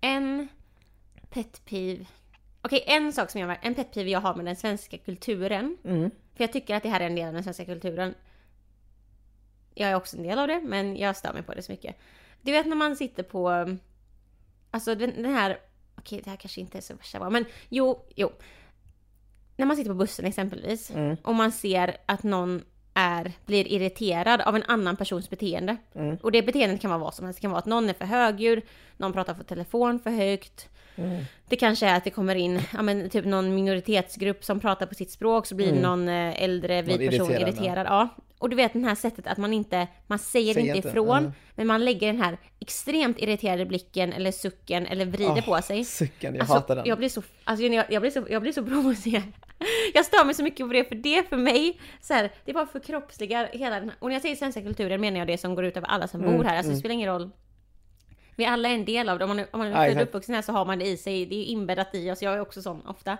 [0.00, 0.48] en
[1.30, 2.06] pet peeve.
[2.62, 3.58] Okej, en sak som jag...
[3.62, 5.76] En pet peeve jag har med den svenska kulturen.
[5.84, 6.10] Mm.
[6.34, 8.14] För jag tycker att det här är en del av den svenska kulturen.
[9.74, 11.96] Jag är också en del av det, men jag stör mig på det så mycket.
[12.42, 13.76] Du vet när man sitter på...
[14.70, 15.58] Alltså den, den här...
[15.98, 18.32] Okej, det här kanske inte är så värsta bra, men jo, jo.
[19.56, 21.16] när man sitter på bussen exempelvis Mm.
[21.22, 22.62] och man ser att någon
[22.96, 25.76] är, blir irriterad av en annan persons beteende.
[25.94, 26.16] Mm.
[26.22, 27.38] Och det beteendet kan vara vad som helst.
[27.38, 28.62] Det kan vara att någon är för högljudd,
[28.96, 30.68] någon pratar på telefon för högt.
[30.96, 31.24] Mm.
[31.48, 34.94] Det kanske är att det kommer in ja, men, typ någon minoritetsgrupp som pratar på
[34.94, 35.82] sitt språk så blir Mm.
[35.82, 37.86] någon eh, äldre vit Någon person irriterad, irriterad.
[37.86, 38.08] Ja.
[38.38, 41.18] Och du vet det här sättet att man inte, man säger, Säger inte inte, ifrån,
[41.18, 41.32] mm.
[41.54, 45.84] men man lägger den här extremt irriterade blicken eller sucken eller vrider Ah, på sig.
[45.84, 46.86] Sucken, jag Alltså, hatar den.
[46.86, 49.22] Jag blir så, alltså, jag, jag, blir så, jag blir så provocerad.
[49.94, 52.66] Jag stör mig så mycket på det, för det för mig, så här, det bara
[52.66, 55.64] förkroppsligar hela den här, och när jag säger svenska kulturen menar jag det som går
[55.64, 56.80] ut över alla som Mm, bor här, alltså det mm.
[56.80, 57.30] spelar ingen roll.
[58.36, 60.02] Vi alla är en del av det, om man, är- om man är född och
[60.02, 62.40] uppvuxen här så har man det i sig, det är inbäddat i oss, jag är
[62.40, 63.16] också sån ofta.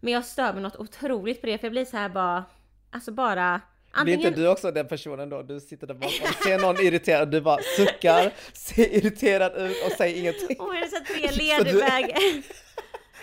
[0.00, 2.44] Men jag stör mig något otroligt på det, för jag blir så här bara,
[2.90, 3.60] alltså bara,
[3.92, 4.20] Blir antingen...
[4.28, 5.42] inte du också den personen då?
[5.42, 10.20] Du sitter där bakom, ser någon irriterad, du bara suckar, ser irriterad ut och säger
[10.20, 10.56] ingenting.
[10.60, 12.14] Åh, är det så tre Så du- ledväg?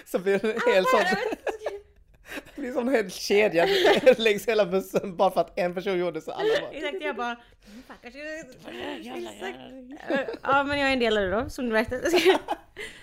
[0.06, 1.00] Så blir det en hel sån,
[2.56, 3.68] det blir som en hel kedja
[4.18, 6.72] längs hela bussen bara för att en person gjorde så alla bara.
[6.72, 7.36] Exakt, jag bara...
[7.88, 8.16] "Fuck,
[9.16, 10.40] Exakt.
[10.44, 12.02] Ja men jag är en del av det då, som du märkte.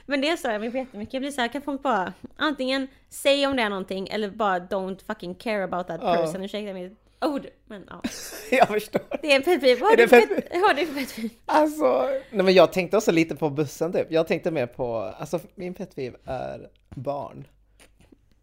[0.06, 1.12] Men det stör jag mig på jättemycket.
[1.14, 5.04] Jag blir såhär, kan folk bara antingen säga om det är någonting eller bara don't
[5.06, 6.14] fucking care about that Ja.
[6.16, 6.44] person.
[6.44, 7.46] Ursäkta mitt ord.
[7.66, 8.02] Men ja.
[8.50, 9.02] Jag förstår.
[9.22, 9.80] Det är en pet peeve.
[9.80, 11.28] Vad har du för pet- vad har du för pet peeve?
[11.46, 14.06] Alltså, nej men jag tänkte också lite på bussen typ.
[14.10, 17.46] Jag tänkte mer på, alltså min pet peeve är barn.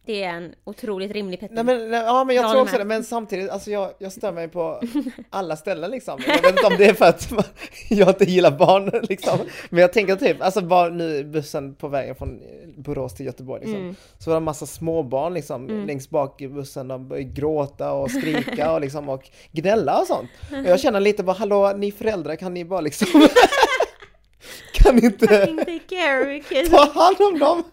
[0.07, 2.77] Det är en otroligt rimlig pet Nej men, nej, ja men jag Jag tror också
[2.77, 4.81] det, men samtidigt, alltså jag, jag stör mig på
[5.29, 6.21] alla ställen liksom.
[6.27, 7.31] Jag vet inte om det är för att
[7.89, 9.39] jag inte gillar barn liksom.
[9.69, 12.41] Men jag tänker typ, alltså bara nu bussen på vägen från
[12.77, 13.81] Borås till Göteborg liksom.
[13.81, 13.95] Mm.
[14.17, 18.11] Så var det en massa småbarn liksom längst bak i bussen, de började gråta och
[18.11, 20.29] skrika och liksom och gnälla och sånt.
[20.51, 23.27] Och jag känner lite bara, hallå ni föräldrar kan ni bara liksom
[24.73, 25.47] kan ni inte
[26.69, 27.63] ta hand om dem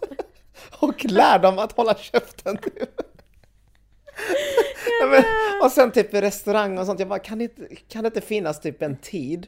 [0.85, 2.59] och lär dem att hålla käften.
[5.01, 5.25] Ja, men,
[5.63, 8.21] och sen typ i restaurang och sånt, jag bara kan det, inte, kan det inte
[8.21, 9.47] finnas typ en tid?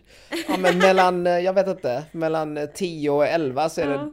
[0.49, 3.93] Ja men mellan, eh, jag vet inte, mellan eh, 10 och 11 så är det,
[3.95, 4.11] Ja.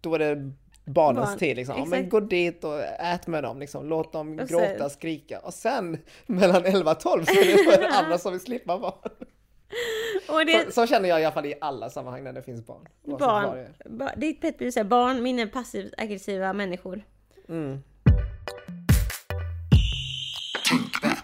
[0.00, 0.52] då är det
[0.84, 1.74] barnens Barn, tid liksom.
[1.78, 5.38] Ja, men gå dit och ät med dem liksom, låt dem Och gråta, sen- skrika.
[5.38, 7.32] Och sen mellan 11 och 12 så
[7.72, 9.10] är det andra som vill slippa barn.
[10.46, 12.88] Det, Så, så känner jag i alla fall i alla sammanhang när det finns barn.
[13.18, 13.88] Barn, är.
[13.88, 17.02] ba- ditt pet peeve är barn, min är passivt aggressiva människor.
[17.48, 17.82] Mm.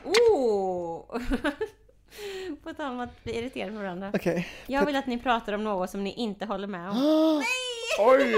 [0.04, 1.04] Oh!
[2.62, 4.10] På tal om att bli irriterade på varandra.
[4.14, 4.48] Okej.
[4.66, 6.96] Jag vill att ni pratar om något som ni inte håller med om.
[8.00, 8.34] Oj!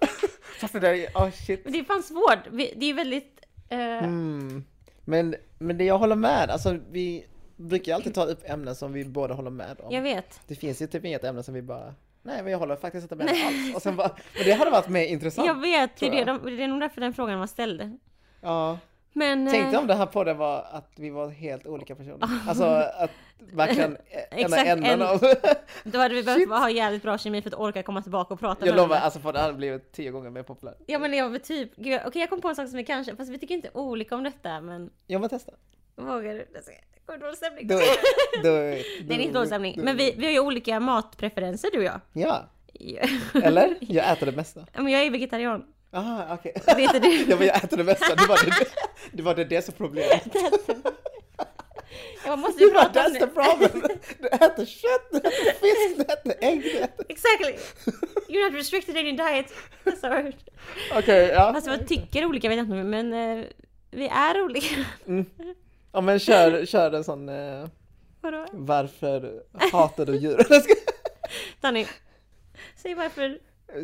[0.60, 1.64] Fast det där är, oh shit.
[1.64, 2.38] Men det är fan svårt.
[2.50, 3.40] Vi- Det är väldigt...
[3.68, 4.64] eh, Mm.
[5.04, 9.04] Men, men det jag håller med, alltså vi brukar alltid ta upp ämnen som vi
[9.04, 9.92] båda håller med om.
[9.94, 10.40] Jag vet.
[10.46, 13.14] Det finns ju typ inget ämne som vi bara, nej men jag håller faktiskt inte
[13.14, 13.74] med alls.
[13.76, 15.46] Och sen bara, men det hade varit mer intressant.
[15.46, 15.96] Jag vet.
[15.96, 16.26] Det är, det, jag.
[16.26, 17.98] de, det är nog därför den frågan var ställd.
[18.40, 18.78] Ja.
[19.12, 19.48] Men...
[19.50, 22.28] Tänk dig eh, om det här på det var att vi var helt olika personer.
[22.48, 23.96] Alltså att verkligen
[24.30, 25.20] ena änden en- av...
[25.84, 28.66] Då hade vi behövt ha jävligt bra kemi för att orka komma tillbaka och prata
[28.66, 29.04] Jag med lovar, varandra.
[29.04, 30.76] alltså det hade blivit tio gånger mer populärt.
[30.86, 31.72] Ja men jag var typ...
[31.78, 33.16] Okej jag kom på en sak som är kanske...
[33.16, 34.90] Fast vi tycker inte olika om detta men...
[35.06, 35.52] Jag vill testa.
[35.96, 36.46] Vågar du?
[36.52, 36.62] Det
[37.06, 37.66] kommer dålig stämning.
[37.66, 37.74] Då,
[38.42, 39.74] då, Nej det är inte dålig stämning.
[39.84, 42.00] Men vi, vi har ju olika matpreferenser du och jag.
[42.12, 42.50] Ja,
[43.42, 43.76] eller?
[43.80, 44.66] Jag äter det mesta.
[44.74, 45.64] Men jag är vegetarian.
[45.92, 46.52] Aha, okej.
[46.66, 47.24] Det är inte du.
[47.30, 48.66] Ja men jag äter det mesta, det var det,
[49.12, 50.22] det, var det, det som problemet.
[52.24, 53.26] Jag måste ju Det prata om that's the det.
[53.26, 53.82] problem!
[54.18, 57.04] Du äter kött, du äter fisk, du äter ägg, du äter...
[57.08, 57.52] Exactly!
[58.28, 59.52] You're not restricted in your diet.
[59.84, 60.32] That's.
[60.98, 61.40] Okej, ja.
[61.40, 63.44] Alltså vad tycker olika vet jag inte men eh,
[63.90, 64.74] vi är olika.
[65.96, 67.66] Ja men kör, kör en sån, eh,
[68.20, 68.46] Vadå?
[68.52, 70.46] varför hatar du djur?
[71.60, 71.86] Danny,
[72.76, 73.38] säg varför.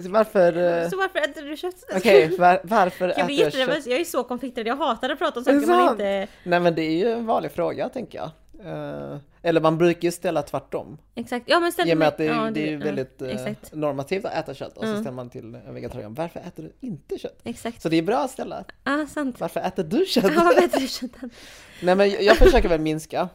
[0.08, 1.84] Varför, eh, Så varför äter du kött?
[1.96, 3.86] okej, var, varför Jag äter jag kött?
[3.86, 6.28] jag är så konflikträdd, jag hatar att prata om det saker man inte...
[6.44, 8.30] Nej men det är ju en vanlig fråga tänker jag.
[8.66, 10.98] Eh, eller man brukar ju ställa tvärtom.
[11.14, 13.22] Exakt, ja men ställ I och med att det, ja, det är ju ja, väldigt
[13.22, 15.00] Exakt, normativt att äta kött och så Mm.
[15.00, 17.40] ställer man till en vegetarian, varför äter du inte kött?
[17.44, 17.82] exakt.
[17.82, 19.40] Så det är bra att ställa, Ah, sant.
[19.40, 20.24] varför äter du kött?
[20.24, 21.10] Ja, vad bättre kött.
[21.82, 23.28] Nej men jag försöker väl minska.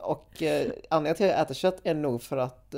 [0.00, 0.48] Och uh,
[0.88, 2.74] anledningen till att jag äter kött är nog för att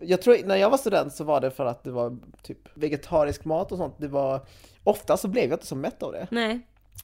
[0.00, 3.44] jag tror när jag var student så var det för att det var typ vegetarisk
[3.44, 3.94] mat och sånt.
[3.98, 4.40] Det var
[4.84, 6.26] ofta så blev jag inte så mätt av det.
[6.30, 6.60] Nej,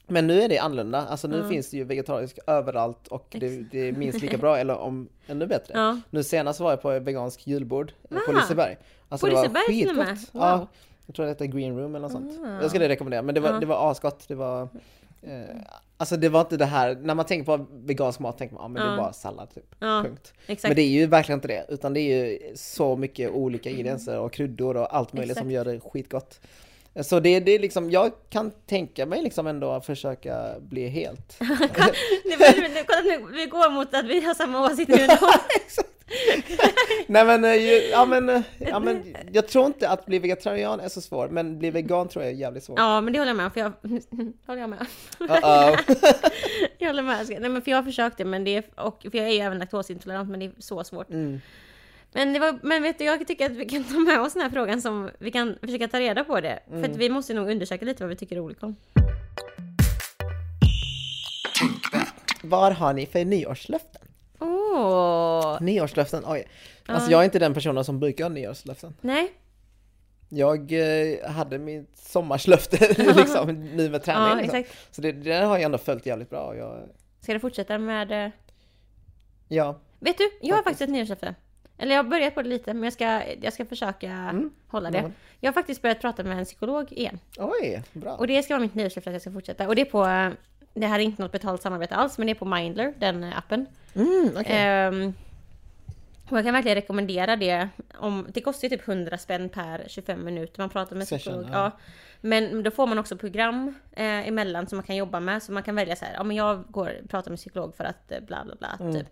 [0.06, 1.06] Men nu är det annorlunda.
[1.06, 1.48] Alltså nu Mm.
[1.50, 5.46] finns det ju vegetariskt överallt och det, det är minst lika bra eller om ännu
[5.46, 5.74] bättre.
[5.78, 6.00] ja.
[6.10, 8.40] Nu senast var jag på vegansk julbord eh, på Ah.
[8.40, 8.76] Liseberg.
[9.08, 10.08] Alltså På det var Liseberg med?
[10.08, 10.34] skitgott.
[10.34, 10.42] Wow.
[10.42, 10.66] Ja,
[11.06, 12.40] jag tror det heter Green Room eller något sånt.
[12.44, 12.60] Ah.
[12.62, 13.58] Jag skulle rekommendera, men det var, Ja.
[13.60, 14.24] det var asgott.
[14.28, 14.68] Det var,
[15.22, 15.40] eh,
[15.96, 18.68] alltså det var inte det här, när man tänker på vegansk mat tänker man, ah,
[18.68, 18.96] men det är Ja.
[19.02, 19.74] bara sallad typ.
[19.78, 20.32] Ja, Punkt.
[20.46, 20.68] exakt.
[20.70, 24.18] Men det är ju verkligen inte det, utan det är ju så mycket olika ingredienser
[24.20, 25.66] och kryddor och allt möjligt som Exakt.
[25.66, 26.40] gör det skitgott.
[27.02, 31.36] Så det, det är liksom, jag kan tänka mig liksom ändå att försöka bli helt.
[31.40, 32.36] nu,
[32.68, 35.30] nu, kolla, nu, vi går mot att vi har samma åsikt nu då.
[37.06, 37.54] Nej men, eh,
[37.90, 41.58] ja, men, eh, ja, men jag tror inte att bli vegetarian är så svårt, men
[41.58, 42.78] bli vegan tror jag är jävligt svårt.
[42.78, 43.72] Ja, men det håller jag med om, för jag...
[44.46, 44.86] håller jag med?
[45.18, 45.78] Uh-oh.
[46.78, 47.26] Jag håller med.
[47.40, 48.64] Nej, men för jag försökte, men det är...
[48.76, 51.10] Och, för jag är ju även laktosintolerant, men det är så svårt.
[51.10, 51.40] Mm.
[52.16, 54.42] Men, det var, men vet du, jag tycker att vi kan ta med oss den
[54.42, 56.60] här frågan som vi kan försöka ta reda på det.
[56.68, 56.90] För Mm.
[56.90, 58.76] att vi måste nog undersöka lite vad vi tycker olika om.
[62.42, 64.02] Vad har ni för nyårslöften?
[64.38, 65.58] Åh!
[65.62, 66.48] Nyårslöften, oj.
[66.86, 68.94] Alltså jag är inte den personen som brukar ha nyårslöften.
[69.00, 69.32] Nej?
[70.28, 74.28] Jag eh, hade mitt sommarslöfte liksom, nu med träning.
[74.28, 74.58] Ja, liksom.
[74.58, 74.94] exakt.
[74.94, 76.56] Så det, det har jag ändå följt jävligt bra.
[76.56, 76.88] Jag,
[77.20, 78.26] Ska du fortsätta med...
[78.26, 78.30] eh,
[79.48, 80.64] ja, Vet du, jag har Faktiskt.
[80.64, 81.34] faktiskt ett nyårslöfte.
[81.78, 84.50] Eller jag har börjat på det lite, men jag ska, jag ska försöka Mm.
[84.68, 85.12] hålla det.
[85.40, 87.18] Jag har faktiskt börjat prata med en psykolog igen.
[87.38, 88.12] oj, bra.
[88.14, 89.68] Och det ska vara mitt nyårslöfte att jag ska fortsätta.
[89.68, 89.84] Och det är
[90.30, 90.34] på...
[90.74, 93.66] Det här är inte något betalt samarbete alls, men det är på Mindler, den appen.
[93.94, 94.44] Mm, okej.
[94.58, 95.14] Ehm,
[96.30, 97.68] och jag kan verkligen rekommendera det.
[97.98, 101.50] Om, det kostar ju typ 100 spänn per 25 minuter man pratar med Session, psykolog.
[101.52, 101.70] ja.
[102.20, 105.42] Men då får man också program eh, emellan som man kan jobba med.
[105.42, 108.12] Så man kan välja så här, ja men jag går pratar med psykolog för att
[108.12, 108.76] eh, bla bla bla.
[108.80, 108.94] Mm.
[108.94, 109.06] Typ.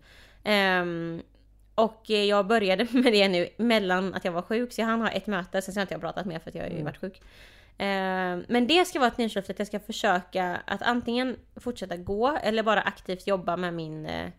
[0.44, 1.22] Ehm,
[1.74, 4.72] och eh, jag började med det nu mellan att jag var sjuk.
[4.72, 6.54] Så jag hann ha ett möte, sen så har inte jag pratat mer för att
[6.54, 6.78] jag har Mm.
[6.78, 7.22] ju varit sjuk.
[7.78, 12.38] Ehm, men det ska vara ett nyårslöfte att jag ska försöka att antingen fortsätta gå
[12.42, 14.30] eller bara aktivt jobba med min eh,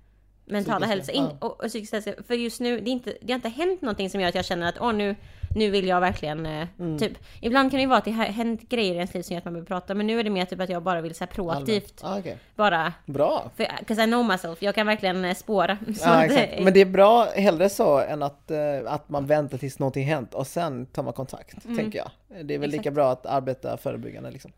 [0.45, 1.33] mentala Psykiska, hälsa.
[1.33, 2.13] In, och, och psykisk hälsa.
[2.27, 4.45] För just nu, det, är inte, det har inte hänt någonting som gör att jag
[4.45, 5.15] känner att åh nu,
[5.55, 6.97] nu vill jag verkligen eh, Mm.
[6.99, 7.11] typ.
[7.41, 9.37] Ibland kan det ju vara att det har hänt grejer i ens liv som gör
[9.39, 9.93] att man behöver prata.
[9.95, 12.37] Men nu är det mer typ att jag bara vill så här, proaktivt Ah, okej.
[12.55, 12.93] bara.
[13.05, 13.51] Bra.
[13.57, 14.61] För, cause I know myself.
[14.61, 15.77] Jag kan verkligen eh, spåra.
[15.87, 16.33] Exakt.
[16.33, 18.51] eh, Men det är bra hellre så än att,
[18.87, 22.09] att man väntar tills någonting hänt och sen tar man kontakt, tänker jag.
[22.45, 22.95] Det är väl lika Exakt.
[22.95, 24.51] bra att arbeta förebyggande liksom.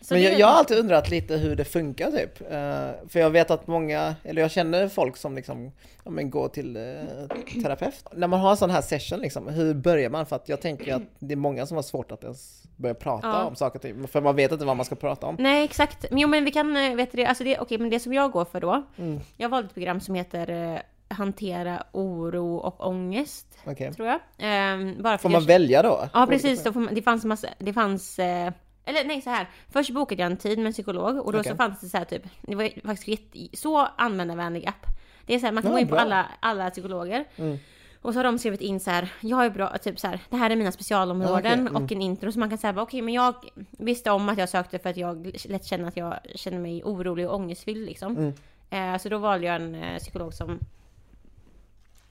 [0.00, 2.40] Så Men jag, jag har alltid undrat lite hur det funkar typ.
[2.40, 5.72] Eh, för jag vet att många, eller jag känner folk som liksom,
[6.04, 8.04] ja men går till uh, terapeut.
[8.12, 10.26] När man har en sån här session liksom, hur börjar man?
[10.26, 13.26] För att jag tänker att det är många som har svårt att ens börja prata
[13.28, 13.44] Ja.
[13.44, 15.36] om saker och ting, för man vet inte vad man ska prata om.
[15.38, 16.10] Nej exakt.
[16.10, 18.12] Men jo men vi kan, eh, vet du det, alltså det, okej men det som
[18.12, 18.82] jag går för då.
[18.98, 19.20] Mm.
[19.36, 20.80] Jag valde ett program som heter eh,
[21.12, 23.46] Hantera oro och ångest.
[23.66, 23.92] Okej.
[23.94, 24.18] Tror jag.
[24.38, 26.08] Ehm, bara för Får jag man välja då?
[26.12, 28.52] Ja precis, då får man, det fanns massa, det fanns eh,
[28.84, 29.48] eller nej så här.
[29.68, 31.52] Först bokade jag en tid med en psykolog och då Okej.
[31.52, 34.86] så fanns det så här typ, det var faktiskt jätte, så användarvänlig app.
[35.26, 36.00] Det är så här, man kan Ja, gå in på bra.
[36.00, 37.24] alla, alla psykologer.
[37.36, 37.58] Mm.
[38.02, 40.36] Och så har de skrivit in så här, jag är bra, typ så här, det
[40.36, 41.76] här är mina specialområden okej, mm.
[41.76, 42.32] och en intro.
[42.32, 43.34] Så man kan säga, okej men jag
[43.70, 47.28] visste om att jag sökte för att jag lätt känner att jag känner mig orolig
[47.28, 48.16] och ångestfylld liksom.
[48.16, 48.34] Mm.
[48.70, 50.58] Eh, så då valde jag en eh, psykolog som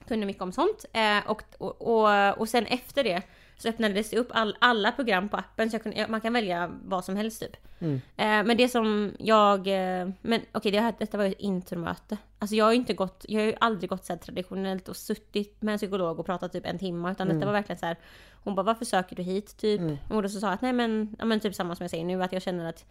[0.08, 0.84] kunde mycket om sånt.
[0.92, 3.22] Eh, och, och, och, och sen efter det
[3.60, 7.04] så öppnades det upp all, alla program på appen så kunde, man kan välja vad
[7.04, 7.56] som helst typ.
[7.78, 7.94] Mm.
[7.94, 12.16] Eh, men det som jag, eh, men okej det här, detta var ju ett intromöte.
[12.38, 15.62] Alltså jag har ju inte gått, jag har ju aldrig gått så traditionellt och suttit
[15.62, 17.96] med en psykolog och pratat typ en timme utan detta var verkligen så här.
[18.44, 19.80] Hon bara varför söker du hit typ?
[20.10, 22.04] Och då så sa jag att nej men, ja, men typ samma som jag säger
[22.04, 22.84] nu att jag känner att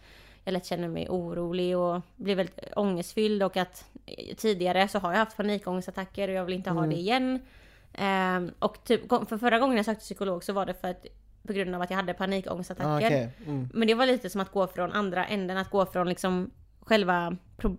[0.44, 5.12] jag lätt känner mig orolig och blir väldigt ångestfylld och att eh, tidigare så har
[5.12, 7.40] jag haft panikångestattacker och jag vill inte ha det igen.
[7.92, 11.06] Ehm, och typ för förra gången jag sökte psykolog så var det för att
[11.46, 13.06] på grund av att jag hade Ah, panikångestattacker.
[13.06, 13.32] okej.
[13.46, 13.68] Mm.
[13.74, 16.50] Men det var lite som att gå från andra änden, att gå från liksom
[16.80, 17.36] själva,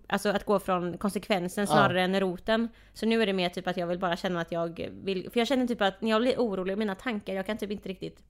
[0.08, 2.70] alltså att gå från konsekvensen snarare än roten.
[2.94, 5.40] Så nu är det mer typ att jag vill bara känna att jag vill, för
[5.40, 8.24] jag känner typ att när jag blir orolig, mina tankar, jag kan typ inte riktigt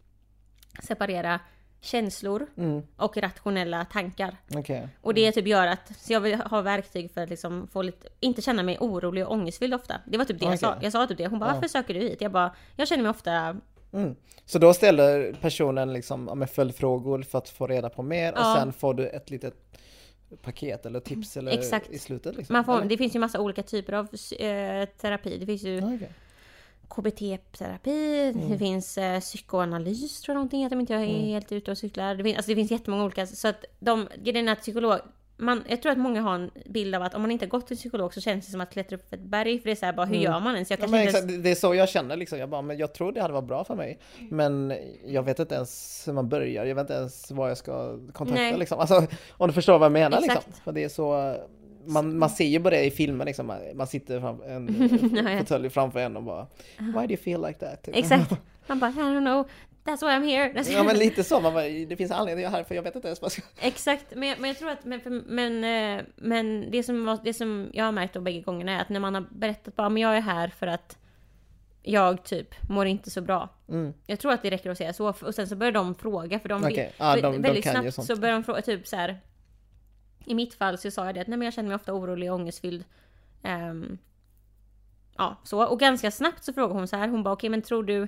[0.83, 1.39] separera
[1.81, 2.81] känslor Mm.
[2.97, 4.37] och rationella tankar.
[4.55, 4.87] Okej.
[5.01, 8.07] Och det typ gör att, så jag vill ha verktyg för att liksom få lite,
[8.19, 9.95] inte känna mig orolig och ångestfylld ofta.
[10.07, 10.75] Det var typ det jag sa.
[10.81, 11.27] Jag sa typ det.
[11.27, 11.53] Hon bara, Ja.
[11.53, 12.21] varför söker du hit?
[12.21, 13.57] Jag bara, jag känner mig ofta
[13.93, 14.15] Mm.
[14.45, 18.55] Så då ställer personen liksom med följdfrågor för att få reda på mer och Ja.
[18.59, 19.53] sen får du ett litet
[20.41, 21.89] paket eller tips eller Exakt.
[21.89, 22.53] i slutet liksom?
[22.53, 24.05] Man får, det finns ju massa olika typer av
[24.39, 25.37] eh, terapi.
[25.37, 26.09] Det finns ju Ja, okej.
[26.95, 28.49] KBT-terapi, Mm.
[28.49, 31.21] det finns eh, psykoanalys tror jag någonting heter om inte jag är Mm.
[31.21, 32.15] helt ute och cyklar.
[32.15, 33.27] Det finns, alltså det finns jättemånga olika.
[33.27, 34.99] Så att de, grejen är att psykolog,
[35.37, 37.67] man, jag tror att många har en bild av att om man inte har gått
[37.67, 39.59] till psykolog så känns det som att klättra upp ett berg.
[39.59, 40.69] För det är så här, bara hur gör man ens?
[40.69, 40.93] Jag Mm.
[40.93, 42.39] Ja, inte ens, exakt, det är så jag känner liksom.
[42.39, 43.99] Jag bara, men jag tror det hade varit bra för mig.
[44.29, 44.73] Men
[45.05, 46.65] jag vet inte ens hur man börjar.
[46.65, 48.57] Jag vet inte ens vad jag ska kontakta Nej.
[48.57, 48.79] liksom.
[48.79, 50.47] Alltså, om du förstår vad jag menar Exakt.
[50.47, 50.63] liksom.
[50.63, 51.35] För det är så...
[51.85, 53.53] Man, man ser ju bara det i filmer liksom.
[53.73, 54.89] Man sitter framför en
[55.25, 55.39] Ja, ja.
[55.39, 57.83] fåtölj framför en och bara Why do you feel like that?
[57.83, 57.95] Typ.
[57.95, 58.31] Exakt.
[58.67, 59.47] Man bara, I don't know,
[59.85, 60.53] that's why I'm here.
[60.53, 62.83] That's Ja men lite så, man bara, det finns anledning jag är här för jag
[62.83, 63.41] vet inte ens vad jag ska...
[63.67, 65.63] Exakt, men, jag- men jag tror att, men, men,
[65.99, 68.99] eh, men det, som det som jag har märkt då bägge gångerna är att när
[68.99, 70.97] man har berättat bara, men jag är här för att
[71.83, 73.49] jag typ mår inte så bra.
[73.69, 73.93] Mm.
[74.07, 75.13] Jag tror att det räcker att säga så.
[75.21, 78.03] Och sen så börjar de fråga, för de, Okej, ja, de- de väldigt ju snabbt
[78.07, 79.19] så börjar de fråga typ så här.
[80.25, 82.31] I mitt fall så sa jag det att nej men jag känner mig ofta orolig
[82.31, 82.83] och ångestfylld.
[83.43, 83.97] Ehm,
[85.17, 85.65] ja, så.
[85.65, 87.07] Och ganska snabbt så frågade hon så här.
[87.07, 88.07] Hon bara okej men tror du...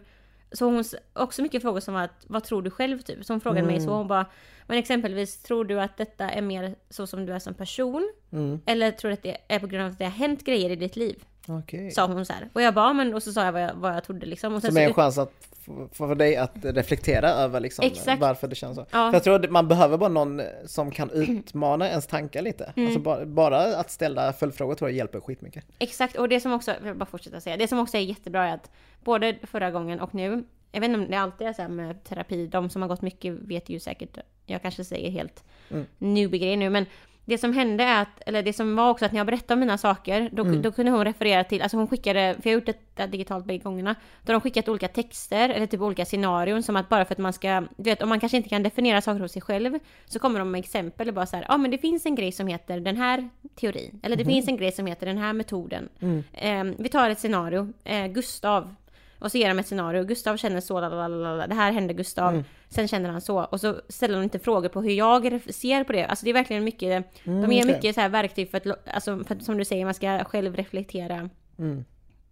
[0.52, 3.26] Så hon också mycket frågor som var att vad tror du själv typ?
[3.26, 3.88] Så hon frågade mig så.
[3.88, 3.98] Mm.
[3.98, 4.26] Hon bara
[4.68, 8.14] men exempelvis tror du att detta är mer så som du är som person?
[8.32, 8.62] Mm.
[8.66, 10.76] Eller tror du att det är på grund av att det har hänt grejer i
[10.76, 11.24] ditt liv?
[11.48, 11.92] Okej.
[11.92, 12.50] Sa hon så här.
[12.54, 14.54] Och jag bara "Ja, men och så sa jag vad jag, vad jag trodde liksom.
[14.56, 15.34] Och sen Som är en så, chans att
[15.66, 18.22] få- för dig att reflektera över liksom Exakt.
[18.22, 18.82] varför det känns så.
[18.92, 19.10] Ja.
[19.10, 22.74] För jag tror att man behöver bara någon som kan utmana ens tankar lite.
[22.76, 22.88] Mm.
[22.88, 25.66] Alltså bara, bara att ställa följdfrågor tror jag hjälper skitmycket.
[25.80, 28.54] Exakt, och det som också, jag bara fortsätta säga, det som också är jättebra är
[28.54, 28.72] att
[29.04, 32.04] både förra gången och nu, jag vet inte om det alltid är så här med
[32.04, 35.86] terapi, de som har gått mycket vet ju säkert, jag kanske säger helt Mm.
[35.98, 36.86] newbie-grejer nu, men
[37.26, 39.60] det som hände är att, eller det som var också att när jag berättade om
[39.60, 40.62] mina saker, då, Mm.
[40.62, 43.64] då kunde hon referera till, alltså hon skickade, för jag har gjort detta digitalt bägge
[43.64, 47.14] gångerna, då har de skickat olika texter eller typ olika scenarion som att bara för
[47.16, 49.80] att man ska, du vet om man kanske inte kan definiera saker hos sig själv,
[50.06, 52.32] så kommer de med exempel och bara så här, ja men det finns en grej
[52.32, 55.90] som heter den här teorin, eller det finns en grej som heter den här metoden.
[56.34, 58.76] Eh, vi tar ett scenario, eh, Gustav,
[59.24, 62.88] och så ger de ett scenario, Gustav känner så, lalalala, det här hände Gustav, sen
[62.88, 66.06] känner han så, och så ställer de inte frågor på hur jag ser på det.
[66.06, 67.66] Alltså det är verkligen mycket, de ger okej.
[67.76, 70.56] mycket så här verktyg för att, alltså för att, som du säger, man ska själv
[70.56, 71.30] reflektera.
[71.60, 71.86] Mm.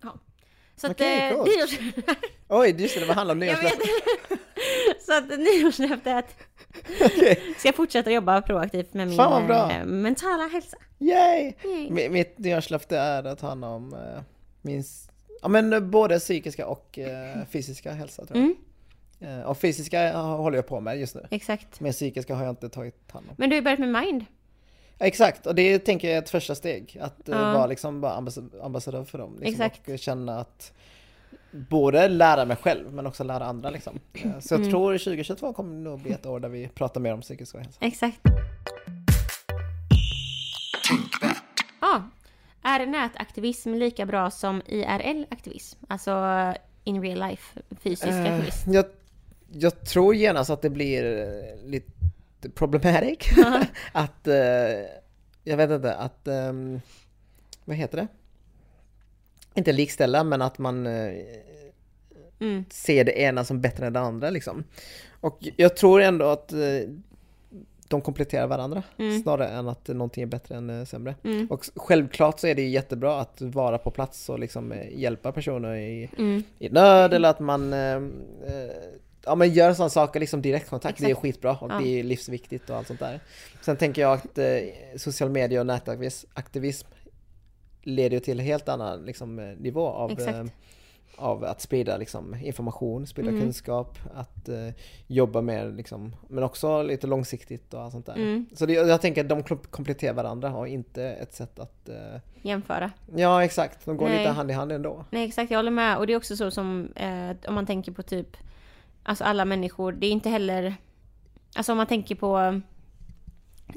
[0.03, 0.13] Ja.
[0.75, 1.49] Så att, Okej, eh, coolt.
[1.49, 2.15] nyårs-
[2.49, 3.79] Oj, just det, det handlar om nyårslöften.
[5.05, 6.25] Så att nyårslöftet
[7.01, 10.77] Okej, ska jag fortsätta jobba proaktivt med min eh, mentala hälsa.
[10.99, 11.53] yay!
[11.63, 11.89] Yay.
[11.89, 14.21] Mi- Mitt nyårslöfte är att ta hand om eh,
[14.61, 15.09] min, s-
[15.41, 18.45] ja men eh, både psykiska och eh, fysiska hälsa tror jag.
[18.45, 18.57] Mm,
[19.23, 21.25] Eh, och fysiska håller jag på med just nu.
[21.31, 21.79] exakt.
[21.79, 23.35] Men psykiska har jag inte tagit hand om.
[23.37, 24.25] Men du har ju börjat med Mind.
[24.97, 26.97] Ja, Exakt, och det tänker jag är ett första steg.
[27.01, 27.53] Att eh, Ja.
[27.53, 29.37] vara liksom bara ambassa- ambassadör för dem.
[29.39, 29.89] Liksom, Exakt.
[29.89, 30.73] Och känna att
[31.51, 33.99] både lära mig själv men också lära andra liksom.
[34.13, 34.71] Eh, Så jag Mm.
[34.71, 37.77] tror 2022 kommer nog bli ett år där vi pratar mer om psykisk ohälsa.
[37.85, 38.19] Exakt.
[42.79, 45.79] Är nätaktivism lika bra som IRL-aktivism?
[45.87, 46.11] Alltså
[46.83, 48.73] in real life, fysisk Eh, aktivism.
[48.73, 48.85] jag,
[49.51, 51.91] jag tror genast att det blir eh, lite
[52.55, 53.17] problematic.
[53.37, 53.61] Ja.
[53.91, 54.35] att, eh,
[55.43, 56.81] jag vet inte, att, ehm,
[57.65, 58.07] vad heter det?
[59.53, 61.13] Inte likställa men att man eh,
[62.39, 62.65] Mm.
[62.69, 64.63] ser det ena som bättre än det andra liksom.
[65.21, 66.53] Och jag tror ändå att
[67.91, 69.21] de kompletterar varandra Mm.
[69.21, 71.15] snarare än att någonting är bättre än eh, sämre.
[71.23, 71.47] Mm.
[71.47, 75.75] Och självklart så är det jättebra att vara på plats och liksom eh, hjälpa personer
[75.75, 76.43] i, Mm.
[76.59, 78.01] i nöd eller att man eh, eh,
[79.25, 81.21] ja, men gör sådana saker, liksom direktkontakt, det är Exakt.
[81.21, 81.79] skitbra och Ja.
[81.83, 83.19] det är livsviktigt och allt sånt där.
[83.61, 84.45] Sen tänker jag att eh,
[84.97, 86.87] social media och nätaktivism aktivism
[87.83, 90.51] leder till en helt annan liksom, nivå av, Exakt.
[91.15, 93.41] Av att sprida liksom, information, sprida Mm.
[93.41, 94.67] kunskap, att eh,
[95.07, 98.15] jobba med liksom, men också lite långsiktigt och allt sånt där.
[98.15, 98.45] Mm.
[98.53, 101.95] Så det, jag tänker att de kom- kompletterar varandra och inte ett sätt att eh,
[102.41, 102.91] Jämföra.
[103.15, 104.17] Ja exakt, de går Nej.
[104.17, 105.05] lite hand i hand ändå.
[105.11, 105.97] Nej exakt, jag håller med.
[105.97, 108.37] Och det är också så som eh, om man tänker på typ
[109.03, 110.75] Alltså alla människor, det är inte heller
[111.55, 112.61] Alltså om man tänker på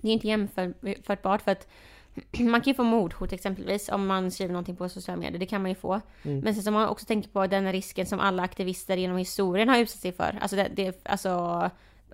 [0.03, 1.67] Det är inte jämförbart för att
[2.39, 5.39] man kan ju få mordhot exempelvis om man skriver någonting på sociala medier.
[5.39, 6.01] Det kan man ju få.
[6.23, 6.39] Mm.
[6.39, 9.79] Men sen så man också tänker på den risken som alla aktivister genom historien har
[9.79, 10.39] utsatt sig för.
[10.41, 11.31] Alltså, det, det, alltså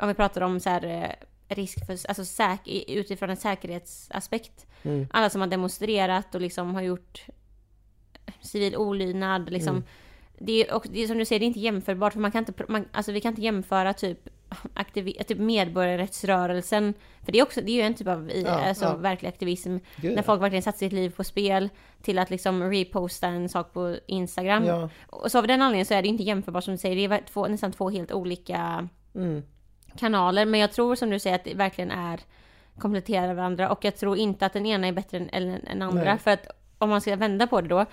[0.01, 4.67] om vi pratar om så här, eh, risk för, alltså säk, utifrån en säkerhetsaspekt.
[4.83, 5.07] Mm.
[5.11, 7.27] Alla som har demonstrerat och liksom har gjort
[8.41, 9.77] civil olydnad liksom.
[9.77, 9.85] Mm.
[10.39, 12.39] Det är, och det är som du säger, det är inte jämförbart för man kan
[12.39, 14.29] inte, man, alltså vi kan inte jämföra typ,
[14.75, 16.95] aktivi, typ medborgarrättsrörelsen.
[17.25, 18.97] För det är också, det är ju en typ av i, Ja, alltså, ja.
[18.97, 19.77] verklig aktivism.
[19.97, 21.69] Gud, När folk verkligen satt sitt liv på spel
[22.03, 24.65] till att liksom reposta en sak på Instagram.
[24.65, 24.89] ja.
[25.07, 27.23] Och så av den anledningen så är det inte jämförbart som du säger, det är
[27.33, 29.43] två, nästan två helt olika Mm.
[29.97, 30.47] kanaler.
[30.47, 32.21] Men jag tror som du säger att det verkligen är
[32.79, 36.05] kompletterar varandra och jag tror inte att den ena är bättre än, än, än andra.
[36.05, 36.19] Nej.
[36.19, 36.47] För att
[36.79, 37.87] om man ska vända på det då,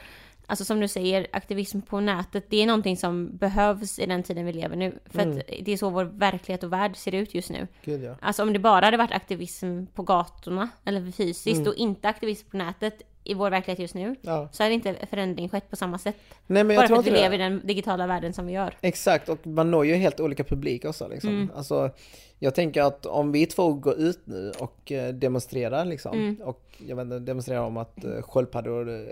[0.48, 4.46] alltså som du säger, aktivism på nätet, det är någonting som behövs i den tiden
[4.46, 5.00] vi lever nu.
[5.06, 5.38] För Mm.
[5.38, 7.68] att det är så vår verklighet och värld ser ut just nu.
[7.86, 8.16] Gud ja.
[8.22, 11.68] Alltså om det bara hade varit aktivism på gatorna, eller fysiskt, Mm.
[11.68, 14.50] och inte aktivism på nätet i vår verklighet just nu, ja.
[14.52, 16.16] så hade inte förändring skett på samma sätt.
[16.48, 17.44] Nej men bara jag för tror att vi inte lever i det.
[17.44, 18.74] den digitala världen som vi gör.
[18.82, 21.30] Exakt, och man når ju helt olika publik också liksom.
[21.30, 21.52] Mm.
[21.56, 21.92] Alltså,
[22.40, 26.38] jag tänker att om vi två går ut nu och eh, demonstrerar liksom, Mm.
[26.44, 29.06] och jag vet inte, demonstrerar om att eh, sköldpaddor eh,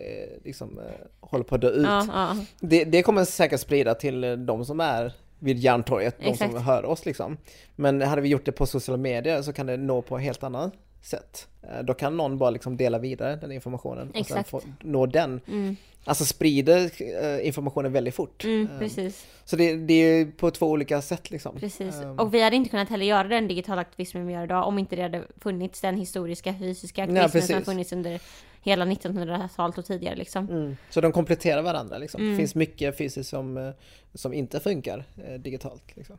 [0.44, 0.80] liksom
[1.20, 1.86] håller på att dö ut.
[1.86, 2.38] Ja, ja.
[2.60, 6.66] Det, det kommer säkert sprida till de som är vid Järntorget, de som Exakt.
[6.66, 7.38] hör oss liksom.
[7.76, 10.72] Men hade vi gjort det på sociala medier så kan det nå på helt annan
[11.06, 11.48] sätt.
[11.64, 14.50] Eh, Då kan någon bara liksom dela vidare den informationen och Exakt.
[14.50, 15.42] sen få, nå den.
[15.48, 15.76] Mm,
[16.08, 16.92] Alltså sprider
[17.24, 18.44] eh, informationen väldigt fort.
[18.44, 19.26] mm, Eh, precis.
[19.46, 21.56] Så det, det är på två olika sätt liksom.
[21.60, 21.96] Precis.
[22.18, 24.96] Och vi hade inte kunnat heller göra den digitala aktivismen vi gör idag om inte
[24.96, 27.66] det hade funnits den historiska fysiska Ja, aktivismen som har precis.
[27.66, 28.20] funnits under
[28.62, 30.50] hela 1900-talet och tidigare liksom.
[30.50, 30.78] Mm.
[30.90, 32.22] Så de kompletterar varandra liksom.
[32.22, 32.32] Mm.
[32.34, 33.74] Det finns mycket fysiskt som,
[34.14, 35.04] som inte funkar
[35.38, 35.84] digitalt.
[35.96, 36.18] Liksom.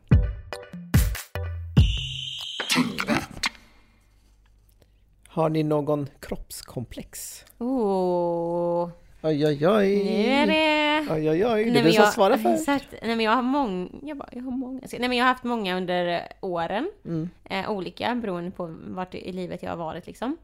[5.37, 7.45] Har ni någon kroppskomplex?
[7.57, 8.89] Oh,
[9.21, 10.03] Oj oj oj!
[10.03, 11.11] nu är det...
[11.13, 12.59] Oj oj oj, det Nej, är du som jag- svarar först.
[12.69, 12.87] Exakt.
[13.01, 14.81] Nej men jag har många, jag bara, jag har många.
[14.91, 16.91] Nej men jag har haft många under åren.
[17.05, 17.29] Mm.
[17.43, 20.37] Eh, olika beroende på vart i livet jag har varit liksom.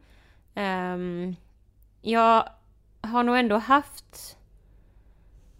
[0.55, 1.35] Ehm,
[2.01, 2.49] jag
[3.01, 4.37] har nog ändå haft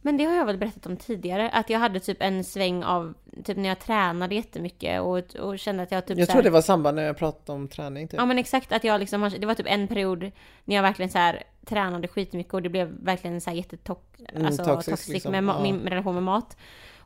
[0.03, 3.13] men det har jag väl berättat om tidigare, att jag hade typ en sväng av,
[3.43, 6.49] typ när jag tränade jättemycket och, och kände att jag typ Jag tror här- det
[6.49, 8.19] var samband när jag pratade om träning typ.
[8.19, 10.31] Ja men exakt att jag liksom, det var typ en period
[10.65, 14.45] när jag verkligen så här tränade skitmycket och det blev verkligen så här jättetoxic, Mm,
[14.45, 15.31] alltså toxic, toxic, liksom.
[15.31, 15.63] med Ja.
[15.63, 16.57] min relation med mat.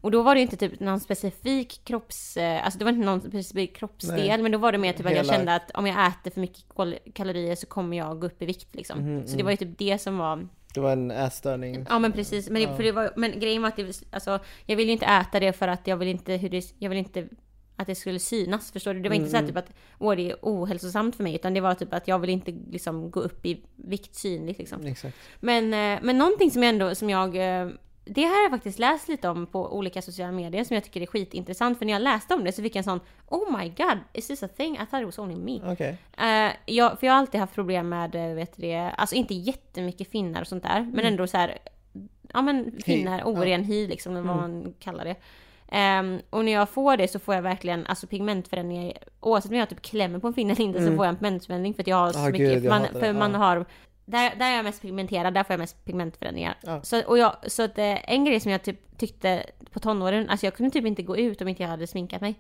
[0.02, 3.06] Och då var det ju inte typ någon specifik kropps, eh, alltså det var inte
[3.06, 4.38] någon specifik kroppsdel, Nej.
[4.38, 6.42] men då var det mer typ att jag Hela- kände att om jag äter för
[6.42, 6.64] mycket
[7.14, 9.00] kalorier så kommer jag gå upp i vikt liksom.
[9.00, 10.48] Mhm, Så det var ju typ det som var
[10.78, 11.86] Det var en ätstörning.
[11.90, 14.76] Ja men precis, men, det, för det var, men grejen var att det, alltså, jag
[14.76, 17.28] ville ju inte äta det för att jag vill inte, hur det, jag vill inte
[17.76, 19.02] att det skulle synas, förstår du?
[19.02, 19.56] Det var inte så här Mm.
[19.56, 22.30] typ att åh det är ohälsosamt för mig, utan det var typ att jag vill
[22.30, 24.86] inte liksom gå upp i vikt synligt liksom.
[24.86, 25.18] Exakt.
[25.40, 27.70] Men, eh, men någonting som jag ändå, som jag eh,
[28.10, 31.02] det här har jag faktiskt läst lite om på olika sociala medier som jag tycker
[31.02, 31.78] är skitintressant.
[31.78, 34.28] För när jag läste om det så fick jag en sån Oh my god, is
[34.28, 34.74] this a thing?
[34.76, 35.72] I thought it was only me.
[35.74, 35.98] Okej.
[36.18, 39.34] Eh, jag, för jag har alltid haft problem med, eh, vet du det, alltså inte
[39.34, 41.58] jättemycket finnar och sånt där, men ändå så här,
[42.34, 43.26] ja men finnar, ja.
[43.26, 44.62] oren hy liksom, eller vad Mm.
[44.64, 45.16] man kallar det.
[45.72, 49.70] Ehm, och när jag får det så får jag verkligen alltså pigmentförändringar, oavsett om jag
[49.70, 50.98] typ klämmer på en finne eller inte så Mm.
[50.98, 53.02] får jag en pigmentförändring för att jag har så Ah, mycket, gud, jag man, för
[53.02, 53.14] det.
[53.14, 53.38] man Ja.
[53.38, 53.66] har
[54.08, 56.58] där, där är jag mest pigmenterad, där får jag mest pigmentförändringar.
[56.62, 56.82] Ja.
[56.82, 60.46] Så, och jag, så att, eh, en grej som jag typ tyckte på tonåren, alltså
[60.46, 62.36] jag kunde typ inte gå ut om inte jag hade sminkat mig.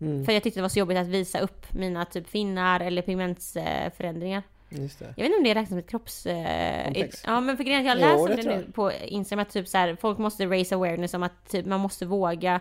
[0.00, 0.24] Mm.
[0.24, 4.42] För jag tyckte det var så jobbigt att visa upp mina typ finnar eller pigmentsförändringar.
[4.68, 5.14] Just det.
[5.16, 6.26] Jag vet inte om det räknas som ett kropps...
[6.26, 7.22] Eh, Komplex.
[7.26, 9.50] ja men för grejen att jag Jo, läser det det, tror nu på Instagram att
[9.50, 12.60] typ så här, folk måste raise awareness om att typ, man måste våga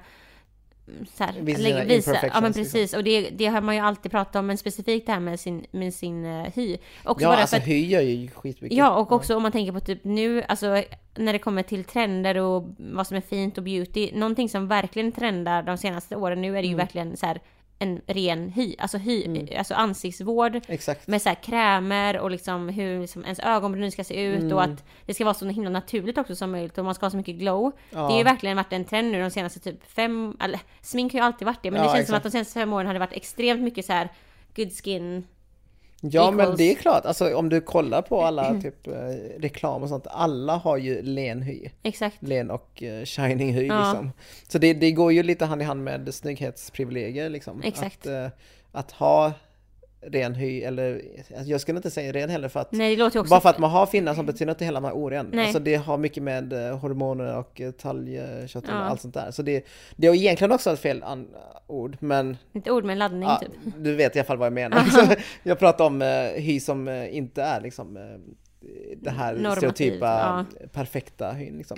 [1.13, 2.13] så här, Visa visa.
[2.23, 2.63] Ja men liksom.
[2.63, 5.39] precis, och det, det har man ju alltid pratat om, men specifikt det här med
[5.39, 6.77] sin, med sin uh, hy.
[7.03, 8.77] Också Ja, bara alltså för att, hy gör ju skitmycket.
[8.77, 10.83] ja, och också om man tänker på typ nu, alltså
[11.15, 15.11] när det kommer till trender och vad som är fint och beauty, någonting som verkligen
[15.11, 16.77] trendar de senaste åren nu är det ju Mm.
[16.77, 17.39] verkligen så här
[17.79, 21.07] en ren hy, alltså hy, alltså ansiktsvård Exakt.
[21.07, 24.53] med så krämer och liksom hur liksom ens ögonbryn ska se ut Mm.
[24.53, 27.11] och att det ska vara så himla naturligt också som möjligt och man ska ha
[27.11, 27.71] så mycket glow.
[27.89, 27.97] Ja.
[27.97, 31.19] Det har ju verkligen varit en trend nu de senaste typ fem, eller smink har
[31.19, 32.25] ju alltid varit det men Ja, det känns som exakt.
[32.25, 34.09] att de senaste fem åren har det varit extremt mycket så här
[34.55, 35.27] good skin.
[36.01, 38.93] Ja men equals- det är klart, alltså om du kollar på alla typ eh,
[39.39, 41.69] reklam och sånt, alla har ju len hy.
[41.83, 42.17] Exakt.
[42.19, 43.79] Len och eh, shining hy Ja.
[43.91, 44.11] liksom.
[44.47, 47.61] Så det, det går ju lite hand i hand med snygghetsprivilegier liksom.
[47.63, 47.99] Exakt.
[47.99, 48.27] Att, eh,
[48.71, 49.31] att ha
[50.01, 51.01] ren hy, eller
[51.37, 52.97] alltså, jag skulle inte säga ren heller för att Nej
[53.29, 55.29] bara för att man har finnar så betyder inte hela man är oren.
[55.33, 55.43] Nej.
[55.45, 58.73] Alltså det har mycket med eh, hormoner och eh, talgkött och Ja.
[58.73, 59.31] allt sånt där.
[59.31, 61.27] Så det, det är egentligen också ett fel an-
[61.67, 63.73] ord, men Ett ord med en laddning Ja, typ.
[63.77, 64.83] du vet i alla fall vad jag menar.
[65.43, 66.07] Jag pratar om eh,
[66.41, 68.03] hy som eh, inte är liksom eh,
[68.97, 71.77] det här Normativ, stereotypa perfekta hyn liksom.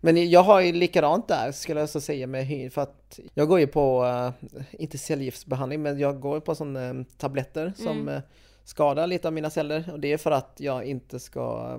[0.00, 3.48] Men jag har ju likadant där skulle jag så säga med hyn för att jag
[3.48, 4.48] går ju på, eh,
[4.80, 8.08] inte cellgiftsbehandling men jag går på sådana eh, tabletter som Mm.
[8.14, 8.20] eh,
[8.64, 11.78] skadar lite av mina celler och det är för att jag inte ska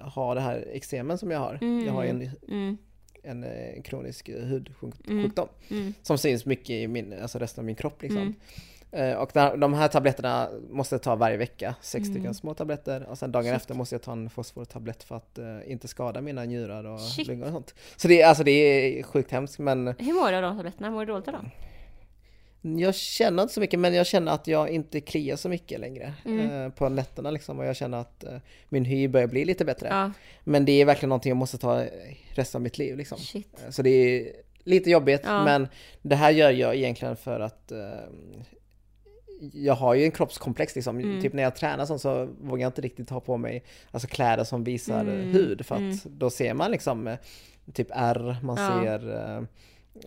[0.00, 1.58] ha det här eksemen som jag har.
[1.62, 1.86] Mm.
[1.86, 2.78] Jag har en, Mm,
[3.22, 3.44] en,
[3.82, 5.82] kronisk hudsjukdom Mm.
[5.82, 8.34] mm, som syns mycket i min, alltså resten av min kropp liksom.
[8.92, 12.14] Eh, Och de här tabletterna måste jag ta varje vecka, sex Mm.
[12.14, 13.54] stycken små tabletter och sen dagen Shit.
[13.56, 17.26] efter måste jag ta en fosfortablett för att eh, inte skada mina njurar och Shit.
[17.28, 17.74] lungor och sånt.
[17.96, 20.90] Så det, är- alltså, det är sjukt hemskt men Hur mår du av de tabletterna?
[20.90, 21.50] Mår du dåligt av dem?
[22.62, 26.12] jag känner inte så mycket men jag känner att jag inte kliar så mycket längre
[26.24, 26.50] Mm.
[26.66, 28.36] eh, på nätterna liksom och jag känner att eh,
[28.68, 29.88] min hy börjar bli lite bättre.
[29.88, 30.12] Ja,
[30.44, 31.84] Men det är verkligen någonting jag måste ta
[32.34, 33.18] resten av mitt liv liksom.
[33.18, 33.62] shit.
[33.64, 34.32] Eh, Så det är
[34.64, 35.44] lite jobbigt Ja.
[35.44, 35.68] men
[36.02, 37.78] det här gör jag egentligen för att eh,
[39.52, 40.98] jag har ju en kroppskomplex liksom.
[40.98, 41.20] Mm.
[41.22, 44.44] Typ när jag tränar sånt så vågar jag inte riktigt ha på mig alltså kläder
[44.44, 45.20] som visar Mm.
[45.32, 45.96] hud för att Mm.
[46.04, 47.16] då ser man liksom eh,
[47.72, 48.82] typ ärr, man Ja.
[48.82, 49.42] ser eh,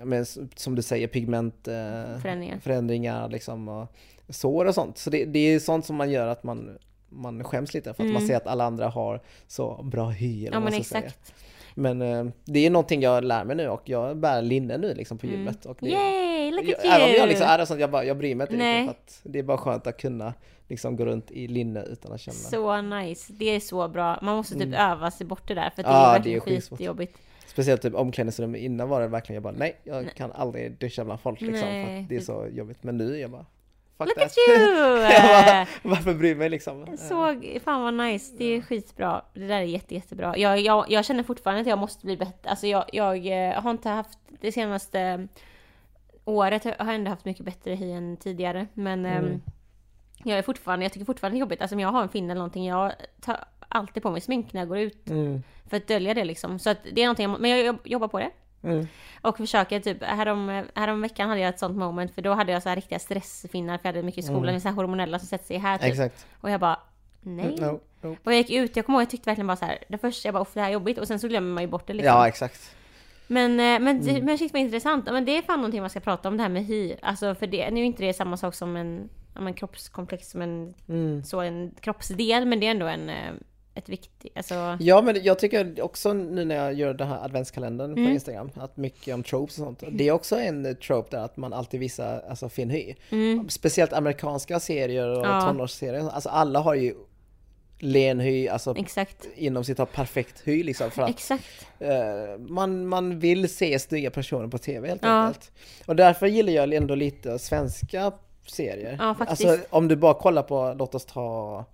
[0.05, 0.25] men,
[0.55, 3.29] som du säger pigmentförändringar eh, Förändringar.
[3.29, 3.87] liksom och
[4.29, 4.97] sår och sånt.
[4.97, 6.77] Så det, det är sånt som man gör att man
[7.13, 8.27] man skäms lite för att man Mm.
[8.27, 11.01] ser att alla andra har så bra hy eller Ja men ska säga.
[11.05, 11.33] exakt.
[11.75, 11.99] Men
[12.45, 15.39] det är någonting jag lär mig nu och jag bär linne nu liksom på Mm.
[15.39, 15.65] gymmet.
[15.65, 16.30] Och det, Yay!
[16.51, 17.27] Look at även om jag you.
[17.27, 18.81] liksom är sånt, jag bara, jag bryr mig inte Nej.
[18.87, 19.13] riktigt.
[19.21, 20.33] För att det är bara skönt att kunna
[20.67, 22.35] liksom gå runt i linne utan att känna.
[22.35, 23.33] Så nice.
[23.33, 24.19] Det är så bra.
[24.21, 26.37] Man måste typ öva sig bort det där för att det Ja, är det verkligen
[26.37, 26.77] är skitsvårt.
[26.79, 27.17] skitjobbigt.
[27.47, 31.19] Speciellt typ omklädningsrum innan var det verkligen, jag bara nej, jag kan aldrig duscha bland
[31.21, 31.59] folk liksom.
[31.59, 32.01] För Nej.
[32.01, 32.83] att det är så jobbigt.
[32.83, 33.45] Men nu är jag bara,
[33.97, 34.25] fuck Look that.
[34.25, 34.97] at you!
[34.97, 36.97] Bara, Varför bry mig liksom?
[36.97, 39.21] Så, fan vad nice, det är skitbra.
[39.33, 40.37] Det där är jätte, jättebra.
[40.37, 42.49] Jag, jag, jag känner fortfarande att jag måste bli bättre.
[42.49, 45.27] Alltså jag, jag eh, har inte haft det senaste
[46.25, 48.67] året har jag ändå haft mycket bättre hy än tidigare.
[48.73, 49.41] Men ehm, Mm.
[50.23, 51.61] jag är fortfarande, jag tycker fortfarande det är jobbigt.
[51.61, 52.91] Alltså om jag har en finne eller någonting, jag
[53.21, 55.09] tar alltid på mig smink när jag går ut.
[55.09, 55.43] Mm.
[55.69, 56.59] För att dölja det liksom.
[56.59, 58.29] Så att det är någonting, jag, men jag jobb- jobbar på det.
[58.63, 58.87] Mm.
[59.21, 62.63] Och försöker typ, härom, härom veckan hade jag ett sånt moment för då hade jag
[62.63, 64.59] så här riktiga stressfinnar för jag hade mycket i skolan, Mm.
[64.61, 65.87] så här hormonella som sätter sig här typ.
[65.87, 66.27] Exakt.
[66.41, 66.79] Och jag bara,
[67.21, 67.45] nej.
[67.45, 68.11] Mm, no, no.
[68.23, 70.27] Och jag gick ut, jag kommer ihåg jag tyckte verkligen bara så här, det första
[70.27, 71.93] jag bara, "Uff, det här är jobbigt och sen så glömmer man ju bort det
[71.93, 72.15] liksom.
[72.15, 72.75] Ja, exakt.
[73.27, 74.25] Men, eh, men, Mm.
[74.25, 76.49] men shit vad intressant, men det är fan någonting man ska prata om det här
[76.49, 76.95] med hy.
[77.01, 79.09] Alltså för det, nu är inte det samma sak som en,
[79.39, 81.23] men kroppskomplex, som en, Mm.
[81.23, 83.31] så en kroppsdel, men det är ändå en, eh,
[83.73, 84.77] ett viktigt, alltså.
[84.79, 88.11] Ja men jag tycker också nu när jag gör den här adventskalendern på Mm.
[88.13, 89.83] Instagram, att mycket om tropes och sånt.
[89.91, 92.93] Det är också en trope där att man alltid visar alltså, fin hy.
[93.09, 95.41] Mm, Speciellt amerikanska serier och Ja.
[95.41, 96.09] tonårsserier.
[96.09, 96.93] Alltså alla har ju
[97.83, 99.27] len hy, alltså exakt.
[99.35, 100.91] inom sitt perfekt hy liksom.
[100.91, 101.67] För att Exakt.
[101.79, 101.89] eh,
[102.39, 105.09] man, man vill se snygga personer på TV helt Ja.
[105.25, 105.51] enkelt.
[105.85, 108.11] Och därför gillar jag ändå lite svenska
[108.47, 108.97] serier.
[108.99, 109.45] Ja, faktiskt.
[109.45, 111.65] Alltså om du bara kollar på, låt oss ta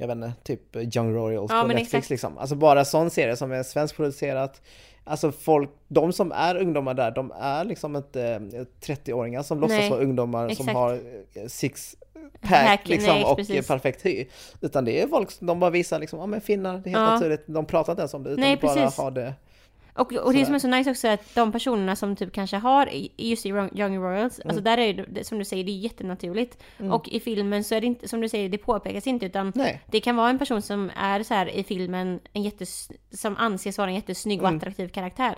[0.00, 2.10] jag vet inte, typ Young Royals Ja, på Netflix exakt.
[2.10, 2.38] liksom.
[2.38, 4.62] Alltså bara sån serie som är svenskproducerat.
[5.08, 9.78] Alltså folk, de som är ungdomar där, de är liksom inte eh, 30-åringar som låtsas
[9.78, 10.72] Nej, vara ungdomar som exakt.
[10.76, 11.96] har eh, six
[12.40, 13.68] pack Pack, liksom nej, och precis.
[13.68, 14.24] perfekt hy.
[14.60, 17.08] Utan det är folk som de bara visar liksom, ja men finnar, det är helt
[17.08, 17.14] Ja.
[17.14, 17.44] naturligt.
[17.46, 18.98] De pratar inte ens om det utan Nej, bara precis.
[18.98, 19.34] har det.
[19.98, 22.56] Och, och det som är så nice också är att de personerna som typ kanske
[22.56, 24.48] har, just i Young Royals, Mm.
[24.50, 26.58] alltså där är det, som du säger, det är jättenaturligt.
[26.92, 29.80] Och i filmen så är det inte, som du säger, det påpekas inte utan Nej.
[29.86, 33.78] det kan vara en person som är så här i filmen, en jättes, som anses
[33.78, 34.58] vara en jättesnygg och Mm.
[34.58, 35.34] attraktiv karaktär.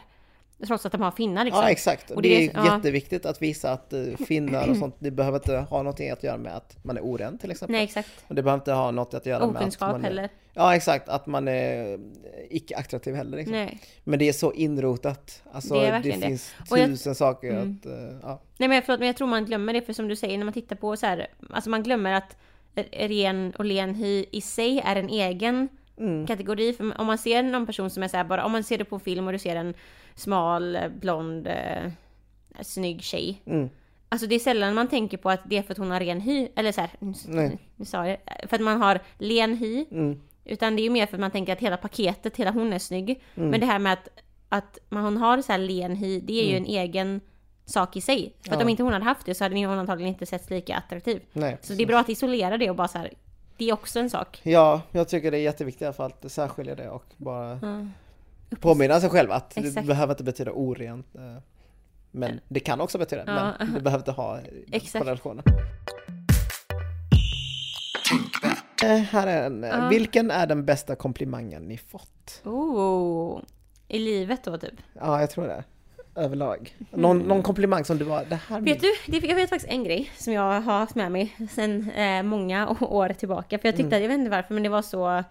[0.66, 1.62] Trots att de har finnar liksom.
[1.62, 2.76] Ja exakt, Och det, det är är- ja.
[2.76, 6.36] jätteviktigt att visa att uh, finnar och sånt, det behöver inte ha någonting att göra
[6.36, 7.72] med att man är oren till exempel.
[7.72, 8.08] Nej exakt.
[8.28, 10.28] Och det behöver inte ha något att göra med att Okunskap man är, heller.
[10.54, 11.98] Ja exakt, att man är
[12.50, 13.56] icke-attraktiv heller liksom.
[13.56, 13.78] Nej.
[14.04, 15.42] Men det är så inrotat.
[15.52, 16.26] Alltså Det är det, verkligen det.
[16.26, 17.78] finns Och jag- tusen saker Mm.
[17.80, 18.42] att, eh, ja.
[18.58, 20.54] Nej men förlåt, men jag tror man glömmer det för som du säger när man
[20.54, 22.36] tittar på så här, alltså man glömmer att
[22.92, 25.68] ren och len hy i sig är en egen
[26.00, 26.26] Mm.
[26.26, 26.72] kategori.
[26.72, 28.84] För om man ser någon person som är så här bara, om man ser det
[28.84, 29.74] på film och du ser en
[30.14, 31.90] smal, eh, blond, eh,
[32.60, 33.42] snygg tjej.
[33.46, 33.70] Mm.
[34.08, 36.20] Alltså det är sällan man tänker på att det är för att hon har ren
[36.20, 36.90] hy, eller så här,
[37.28, 38.16] nu, sa jag
[38.48, 39.84] för att man har len hy.
[39.90, 40.20] Mm.
[40.44, 42.78] Utan det är ju mer för att man tänker att hela paketet, hela hon är
[42.78, 43.22] snygg.
[43.34, 43.50] Mm.
[43.50, 44.08] Men det här med att,
[44.48, 47.20] att man, hon har så här len hy, det är ju en egen
[47.64, 48.34] sak i sig.
[48.36, 48.58] För att Mm.
[48.58, 48.64] Ja.
[48.64, 51.22] om inte hon hade haft det så hade hon antagligen inte setts lika attraktiv.
[51.32, 51.58] Nej.
[51.60, 53.10] Så det är bra att isolera det och bara så här,
[53.60, 54.40] det är också en sak.
[54.42, 57.86] Ja, jag tycker det är jätteviktigt i alla fall att särskilja det och bara Ja.
[58.60, 59.86] påminna sig själv att det Exakt.
[59.86, 61.06] behöver inte betyda orent.
[61.14, 61.36] eh,
[62.10, 63.52] Men det kan också betyda, Ja.
[63.64, 64.38] men det behöver inte ha
[64.72, 65.04] Exakt.
[65.04, 65.44] korrelationen.
[68.84, 69.64] Eh, här är en.
[69.64, 69.88] eh, Ja.
[69.88, 72.42] Vilken är den bästa komplimangen ni fått?
[72.44, 73.40] Oh,
[73.88, 74.74] I livet då typ.
[74.92, 75.64] Ja, jag tror det.
[76.14, 76.76] Överlag.
[76.90, 78.60] Någon, någon komplimang som du var, det här...
[78.60, 81.90] Vet du, det, jag vet faktiskt en grej som jag har haft med mig sedan
[81.90, 83.58] eh, många år tillbaka.
[83.58, 84.02] För jag tyckte, Mm.
[84.02, 85.24] jag vet inte varför, men det var så...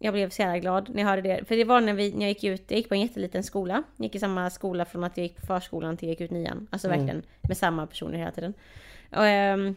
[0.00, 1.44] Jag blev så jävla glad när jag hörde det.
[1.48, 3.82] För det var när, vi, när jag gick ut, jag gick på en jätteliten skola.
[3.96, 6.30] Jag gick i samma skola från att jag gick på förskolan till jag gick ut
[6.30, 6.66] nian.
[6.70, 6.98] Alltså Mm.
[7.00, 8.54] verkligen med samma personer hela tiden.
[9.16, 9.74] Och, ehm,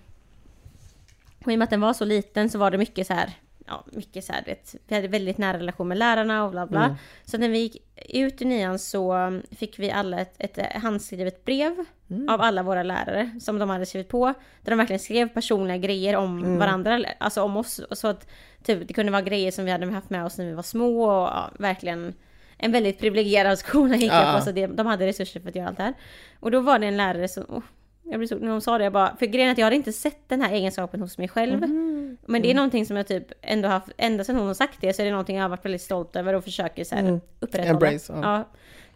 [1.46, 3.30] och i och med att den var så liten så var det mycket så här,
[3.68, 6.84] ja mycket så här, vet, vi hade väldigt nära relation med lärarna och bla bla.
[6.84, 6.96] Mm.
[7.26, 7.78] Så när vi gick
[8.10, 12.30] ut i nian så fick vi alla ett, ett handskrivet brev Mm.
[12.30, 14.26] av alla våra lärare som de hade skrivit på.
[14.62, 16.58] Där de verkligen skrev personliga grejer om Mm.
[16.58, 17.82] varandra, alltså om oss.
[17.92, 18.28] Så att
[18.64, 21.04] typ, det kunde vara grejer som vi hade haft med oss när vi var små
[21.04, 22.14] och ja, verkligen
[22.58, 24.38] en väldigt privilegierad skola gick jag Ja.
[24.40, 24.46] på.
[24.46, 25.94] Så det, de hade resurser för att göra allt det här.
[26.40, 27.64] Och då var det en lärare som, oh,
[28.04, 29.76] jag blev så, när de sa det, jag bara, för grejen är att jag hade
[29.76, 31.64] inte sett den här egenskapen hos mig själv.
[31.64, 31.91] Mm.
[32.26, 34.94] Men det är någonting som jag typ ändå haft, ända sedan hon har sagt det
[34.94, 37.22] så är det någonting jag har varit väldigt stolt över och försöker så här Mm.
[37.40, 37.70] upprätthålla.
[37.74, 38.22] Embrace, ja.
[38.24, 38.46] ja.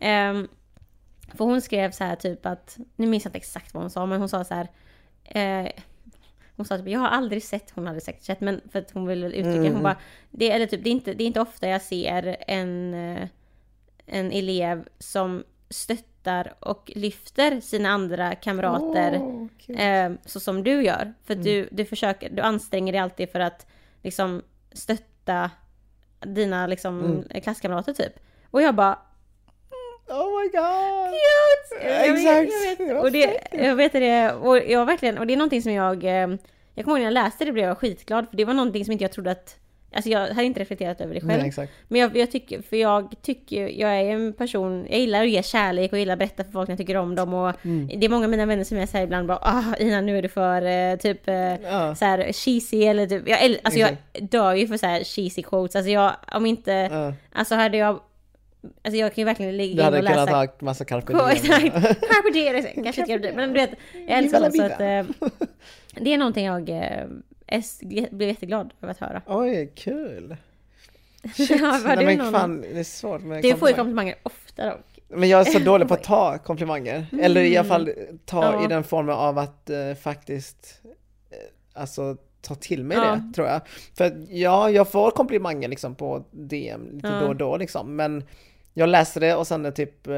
[0.07, 0.47] Ehm,
[1.34, 4.05] för hon skrev så här typ att, nu minns jag inte exakt vad hon sa,
[4.05, 4.67] men hon sa så här.
[5.23, 5.71] Eh,
[6.55, 9.07] hon sa typ, jag har aldrig sett, hon hade säkert sett, men för att hon
[9.07, 9.73] ville uttrycka, Mm.
[9.73, 9.97] hon bara,
[10.32, 13.28] det, eller typ, det, är inte, det är inte ofta jag ser en, eh,
[14.05, 16.05] en elev som stöttar
[16.59, 19.21] och lyfter sina andra kamrater
[19.65, 19.76] kul.
[19.80, 21.13] eh, så som du gör.
[21.26, 21.45] För Mm.
[21.45, 23.67] du, du försöker, du anstränger dig alltid för att
[24.03, 25.51] liksom stötta
[26.19, 26.99] dina liksom
[27.30, 27.41] Mm.
[27.41, 28.19] klasskamrater typ.
[28.51, 28.99] Och jag bara
[30.07, 31.11] Oh my god!
[31.11, 31.88] Cute!
[31.88, 32.80] Jag vet- Exakt!
[32.80, 35.71] Jag vet, och, det, jag vet det, och jag verkligen, och det är någonting som
[35.73, 36.03] jag...
[36.03, 36.28] eh,
[36.78, 38.91] Jag kommer ihåg när jag läste det blev jag skitglad, för det var någonting som
[38.91, 39.55] inte jag trodde att...
[39.96, 41.38] Alltså jag hade inte reflekterat över det själv.
[41.39, 41.72] Nej, exakt.
[41.88, 45.43] Men jag, jag tycker, för jag tycker, jag är en person, jag gillar att ge
[45.43, 48.00] kärlek och gillar att berätta för folk när jag tycker om dem och Mm.
[48.00, 50.22] det är många av mina vänner som jag säger ibland bara ah Ina nu är
[50.22, 51.96] du för eh, typ eh, Ja.
[51.96, 55.76] så här cheesy eller typ, jag, alltså jag dör ju för så här cheesy quotes,
[55.76, 57.14] alltså jag, om inte, Ja.
[57.32, 58.00] alltså hade jag,
[58.84, 61.14] alltså jag kan ju verkligen ligga Du in hade och läsa kunnat ha massa carpe
[61.14, 61.30] diem.
[61.30, 61.64] Exakt!
[62.02, 63.72] Carpe diem, kanske inte carpe diem, men du vet,
[64.08, 65.30] jag älskar sånt så att eh,
[66.02, 66.70] det är någonting jag
[67.48, 67.80] s-
[68.12, 69.22] blev jätteglad över att höra.
[69.28, 70.38] Oj, kul!
[71.38, 74.16] ja, var Nej men fan, det är svårt med Du får ju komplimanger.
[74.24, 75.00] ofta dock.
[75.08, 77.06] Men jag är så dålig på att ta komplimanger.
[77.22, 77.89] Eller i alla fall
[78.26, 78.60] ta Mm.
[78.60, 78.66] Ja.
[78.66, 80.82] i den formen av att eh, faktiskt
[81.32, 81.38] eh,
[81.82, 83.04] alltså ta till mig Ja.
[83.16, 83.62] det, tror jag.
[83.98, 87.20] För att, ja, jag får komplimanger liksom på DM lite Ja.
[87.20, 88.24] då och då liksom, men
[88.78, 90.15] jag läser det och sen typ eh,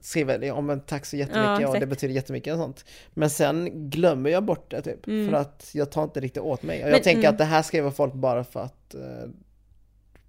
[0.00, 2.84] skriver om en tack så jättemycket Ja, och det betyder jättemycket och sånt.
[3.10, 5.28] Men sen glömmer jag bort det typ, Mm.
[5.30, 6.78] för att jag tar inte riktigt åt mig.
[6.82, 7.30] Och jag Men, tänker mm.
[7.32, 9.00] att det här skriver folk bara för att eh,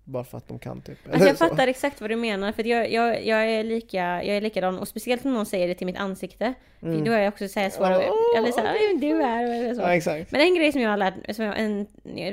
[0.03, 0.97] bara för att de kan typ.
[1.05, 1.47] Alltså jag Eller så.
[1.47, 4.87] fattar exakt vad du menar, för jag, jag, jag, är lika, jag är likadan, och
[4.87, 6.53] speciellt om någon säger det till mitt ansikte.
[6.81, 7.03] Mm.
[7.03, 7.91] Då är jag också såhär svår,
[8.35, 10.09] jag blir såhär, "Oj, du är, eller så.
[10.09, 10.25] Ja.
[10.29, 11.87] Men en grej som jag har lärt som jag, en,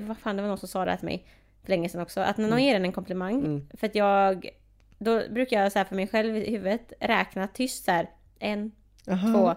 [0.09, 1.25] vad fan det var någon som sa det här till mig
[1.63, 3.69] för länge sedan också, att när någon ger en en komplimang, Mm.
[3.79, 4.49] för att jag,
[4.99, 8.73] då brukar jag så här för mig själv i huvudet räkna tyst så här, en,
[9.11, 9.33] Aha.
[9.33, 9.55] två,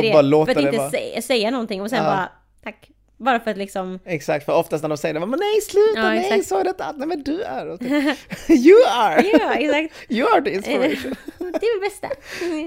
[0.00, 0.90] tre, bara för att inte vara.
[0.90, 2.10] säga, säga någonting och sen Ja.
[2.10, 2.28] bara,
[2.62, 2.90] tack.
[3.20, 6.08] Bara för att liksom, Exakt, för oftast när de säger det, men nej sluta, Ja,
[6.08, 6.46] nej, exakt.
[6.46, 7.88] så är det inte, nej men du är, typ,
[8.66, 11.14] you are, ja exakt, you are the inspiration.
[11.38, 12.08] det är det bästa.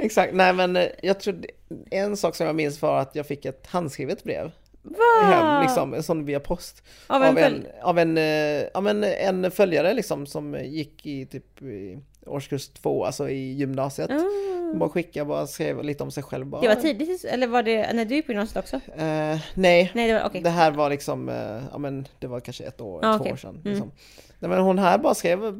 [0.05, 1.45] Exakt, nej men eh, jag tror
[1.91, 4.51] en sak som jag minns var att jag fick ett handskrivet brev
[4.83, 5.33] Wow!
[5.33, 6.83] hem, liksom, en sån via post.
[7.07, 11.25] Av en av, en, av, en, eh, av en, en följare liksom som gick i
[11.25, 14.11] typ i årskurs två, alltså i gymnasiet.
[14.11, 14.23] Ah.
[14.75, 16.45] Bara skickade, bara skrev lite om sig själv.
[16.45, 18.75] Bara, Det var tidigt, eller var det när du gick på gymnasiet också?
[18.75, 20.41] Eh, nej, Nej det var okej.
[20.41, 23.33] Det här var liksom, eh, ja men det var kanske ett år, Ah, två okej.
[23.33, 23.55] år sedan.
[23.55, 23.71] Mm.
[23.71, 23.91] Liksom.
[24.39, 25.53] Nej, men hon här bara skrev eh,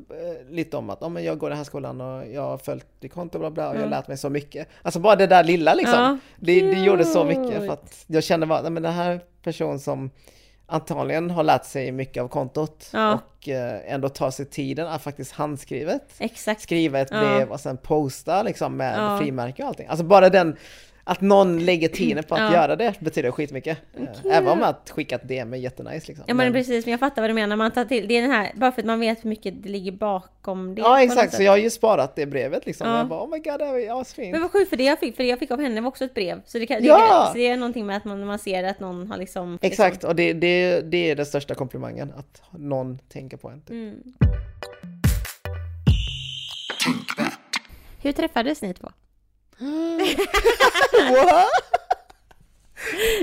[0.49, 3.13] lite om att ja, men jag går i den här skolan och jag har följt
[3.13, 3.89] konto bla bla och jag har Mm.
[3.99, 4.67] lärt mig så mycket.
[4.81, 5.99] Alltså bara det där lilla liksom.
[5.99, 9.21] Ja, det, det gjorde så mycket för att jag kände bara, nej men den här
[9.43, 10.09] person som
[10.71, 13.13] antagligen har lärt sig mycket av kontot Ja.
[13.13, 16.61] och eh, ändå tar sig tiden att faktiskt handskrivet Exakt.
[16.61, 17.19] skriva ett Ja.
[17.19, 19.17] brev och sen posta liksom med Ja.
[19.17, 19.87] frimärke och allting.
[19.87, 20.57] Alltså bara den,
[21.03, 22.53] att någon lägger tiden på att Ja.
[22.53, 23.77] göra det betyder skitmycket.
[23.97, 26.25] Eh, Även om att skicka ett DM är jättenice liksom.
[26.27, 27.55] Ja men precis, men jag fattar vad du menar.
[27.55, 29.69] Man tar till, det är den här, bara för att man vet hur mycket det
[29.69, 30.81] ligger bakom det.
[30.81, 32.87] Ja exakt, så jag har ju sparat det brevet liksom.
[32.87, 32.97] Ja.
[32.97, 34.31] Jag bara oh my god det är asfint.
[34.31, 36.05] Men vad sjukt för det jag fick, för det jag fick av henne var också
[36.05, 36.41] ett brev.
[36.45, 37.23] Så det, kan, Ja!
[37.25, 39.57] det, så det är någonting med att man, man ser att någon har liksom...
[39.61, 43.61] Exakt, och det, det, det är den största komplimangen, att någon tänker på en.
[43.61, 43.69] Typ.
[43.71, 43.95] Mm.
[48.01, 48.89] Hur träffades ni två?
[51.11, 51.47] What?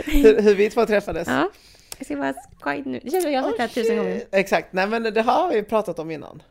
[0.05, 1.29] hur, hur vi två träffades?
[1.29, 1.51] Ja.
[1.99, 3.01] Jag ska bara quiet nu.
[3.05, 4.23] Det känns som jag har sagt det här tusen gånger.
[4.33, 6.43] Exakt, nej men det har vi pratat om innan.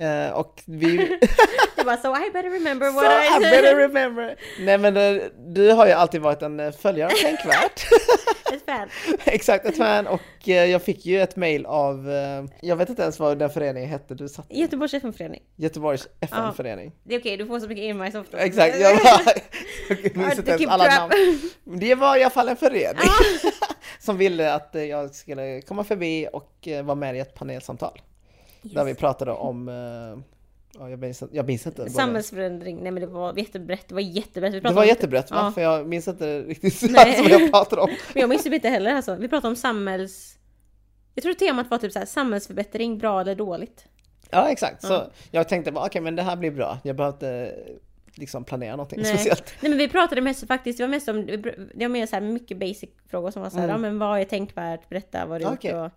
[0.00, 1.18] Eh, och vi...
[1.76, 3.76] Det var så I better remember So what I I better said.
[3.76, 4.36] remember.
[4.60, 7.82] Nej men eh, du har ju alltid varit en eh, följare Tänkvärt.
[8.52, 8.88] Ett fan.
[9.24, 12.08] Exakt, ett fan och jag fick ju ett mail av,
[12.62, 14.60] jag vet inte ens vad den föreningen hette du satt i.
[14.60, 15.42] Göteborgs FN-förening.
[15.56, 16.92] Göteborgs FN-förening.
[17.04, 18.38] Det är okej, du får så mycket invites ofta.
[18.38, 19.20] Exakt, jag, bara,
[19.88, 20.98] jag minns inte ens alla track.
[20.98, 21.80] namn.
[21.80, 23.10] Det var i alla fall en förening
[23.98, 28.00] som ville att jag skulle komma förbi och vara med i ett panelsamtal.
[28.62, 29.74] Där vi pratade om, eh,
[30.78, 31.90] ja, jag, minns, jag minns inte.
[31.90, 34.54] Samhällsförändring, nej men det var jättebrett, det var jättebrett.
[34.54, 35.36] Vi Det var jättebrett va?
[35.40, 35.50] Ja.
[35.52, 37.22] För jag minns inte riktigt Nej.
[37.22, 37.90] vad jag pratade om.
[38.14, 39.14] Men jag minns typ inte heller alltså.
[39.14, 40.36] Vi pratade om samhälls...
[41.14, 43.84] Jag tror temat var typ så här, samhällsförbättring, bra eller dåligt.
[44.30, 45.10] Ja exakt, så Ja.
[45.30, 46.78] jag tänkte bara okej men det här blir bra.
[46.84, 47.54] Jag behöver inte
[48.14, 49.14] liksom planera någonting Nej.
[49.14, 49.54] speciellt.
[49.60, 52.20] Nej men vi pratade mest faktiskt, det var mest om, det var mer så här
[52.22, 53.74] mycket basic frågor som var så här, Mm.
[53.74, 55.74] ja men vad är tänkvärt, berätta vad du gjort Okej.
[55.74, 55.90] och...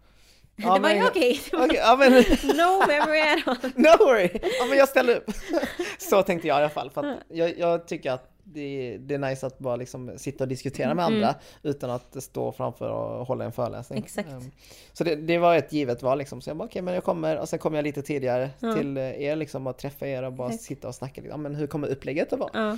[0.55, 2.11] Ja, det var ju okej, var Okej, ja men
[2.57, 3.71] no memory at all.
[3.75, 4.29] no worry!
[4.59, 5.31] Ja men jag ställer upp.
[5.97, 6.89] Så tänkte jag i alla fall.
[6.89, 10.93] För jag, jag tycker att det, det är nice att bara liksom sitta och diskutera
[10.93, 13.97] med andra utan att stå framför och hålla en föreläsning.
[13.97, 14.05] Mm.
[14.05, 14.29] Exakt.
[14.29, 14.51] Ehm,
[14.93, 16.41] Så det, det var ett givet val liksom.
[16.41, 18.73] Så jag bara okej men jag kommer och sen kommer jag lite tidigare Ja.
[18.73, 20.63] till er liksom och träffa er och bara Exakt.
[20.63, 21.21] sitta och snacka.
[21.29, 22.49] Ja men hur kommer upplägget att vara?
[22.53, 22.77] Ja,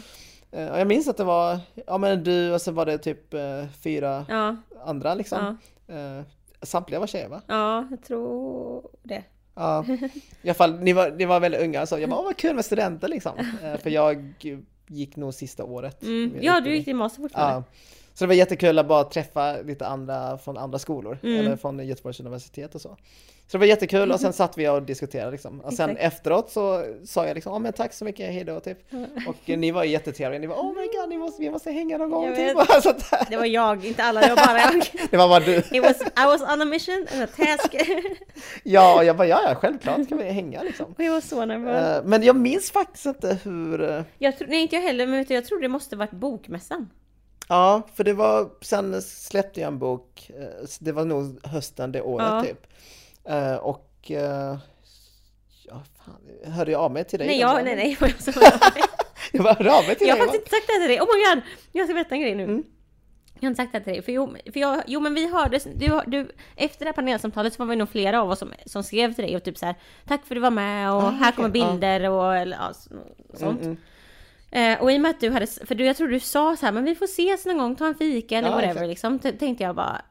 [0.52, 3.34] Eh, Och jag minns att det var, ja men du och så var det typ
[3.34, 4.26] eh, fyra
[4.86, 5.58] andra liksom.
[6.66, 7.42] Samtliga var tjejer va?
[7.48, 9.24] ja, jag tror det.
[9.56, 9.86] Ja,
[10.42, 12.66] i alla fall ni var, ni var väldigt unga så jag bara, vad kul med
[12.66, 13.32] studenter liksom.
[13.64, 14.34] Eh, För jag
[14.88, 16.04] gick nog sista året.
[16.04, 16.34] Mm.
[16.42, 17.54] Ja, du gick till master fortfarande.
[17.56, 17.64] Ja,
[18.14, 21.40] Så det var jättekul att bara träffa lite andra från andra skolor, Mm.
[21.40, 22.98] eller från Göteborgs universitet och så.
[23.48, 25.62] Så det var jättekul och sen satt vi och diskuterade liksom.
[25.62, 26.14] Och sen Exakt.
[26.14, 28.78] efteråt så sa jag liksom, ja men tack så mycket, hejdå typ.
[29.28, 31.98] Och eh, ni var jättetrevliga, ni var oh my god, ni måste, vi måste hänga
[31.98, 32.58] någon gång Jag typ.
[32.58, 32.78] vet.
[32.78, 33.26] Och sånt där.
[33.30, 34.84] Det var jag, inte alla, det var bara jag.
[35.12, 35.56] Det var bara du.
[35.58, 37.76] It was, I was on a mission and a task.
[38.64, 40.94] Ja, och jag bara, ja ja, självklart kan vi hänga liksom.
[40.98, 41.98] Och jag var så nervös.
[41.98, 45.20] Eh, Men jag minns faktiskt inte hur, eh, Jag tror, nej inte jag heller, men
[45.20, 46.90] vet du, jag tror det måste varit bokmässan.
[47.50, 52.02] ja, för det var, sen släppte jag en bok, eh, det var nog hösten det
[52.02, 52.42] året Ja.
[52.44, 52.68] typ.
[53.30, 54.58] Eh, Och, eh,
[55.68, 57.28] ja fan, hörde jag av mig till dig?
[57.28, 57.98] Nej, jag, nej, nej.
[59.32, 60.28] Jag, bara hörde av mig till jag har dig.
[60.28, 61.00] faktiskt inte sagt det här till dig.
[61.02, 61.44] Oh my god!
[61.72, 62.44] Jag ska berätta en grej nu.
[62.44, 62.64] Mm.
[63.40, 64.02] Jag har inte sagt det här till dig.
[64.02, 67.64] För jo, för jag, jo men vi hördes, du, du, efter det här panelsamtalet så
[67.64, 69.76] var vi nog flera av oss som, som skrev till dig och typ så här
[70.08, 72.74] Tack för att du var med och Ah, här okej, kommer bilder och eller, ja,
[72.74, 72.90] så-
[73.40, 73.62] sånt.
[73.62, 73.78] Mm,
[74.52, 76.66] Eh, och i och med att du hade, för du, jag tror du sa så
[76.66, 78.88] här, men vi får ses någon gång, ta en fika eller Ja, whatever exakt.
[78.88, 79.20] liksom.
[79.20, 80.02] T- tänkte jag bara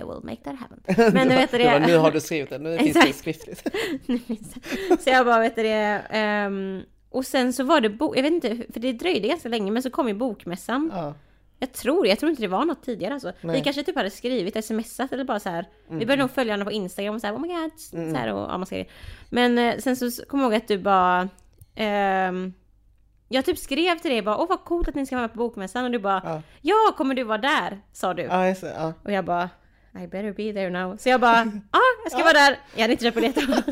[0.00, 0.80] I will make that happen.
[1.14, 1.86] Men du vet det var, det.
[1.86, 3.68] nu har du skrivit det, nu finns det skriftligt.
[5.04, 6.02] Så jag bara, vet du det.
[6.10, 9.70] ehm, och sen så var det, bo- jag vet inte, för det dröjde ganska länge,
[9.72, 10.90] men så kom ju bokmässan.
[10.94, 11.14] Ja.
[11.60, 13.32] Jag tror, jag tror inte det var något tidigare alltså.
[13.40, 15.68] Vi kanske typ hade skrivit, smsat eller bara så här.
[15.88, 18.32] Vi började nog följa varandra på Instagram och så här, oh my god, så här
[18.32, 18.84] och ja.
[19.30, 21.28] Men eh, sen så kommer jag ihåg att du bara,
[21.74, 22.52] ehm,
[23.28, 25.38] jag typ skrev till dig bara, åh vad coolt att ni ska vara med på
[25.38, 26.42] bokmässan och du bara, Ja.
[26.62, 27.80] ja kommer du vara där?
[27.92, 28.22] Sa du.
[28.22, 28.92] Ja, just det, ja.
[29.04, 29.50] Och jag bara,
[30.02, 30.96] I better be there now.
[30.96, 32.58] Så jag bara, ja jag ska vara där.
[32.74, 33.64] Jag hade inte köpt biljetter.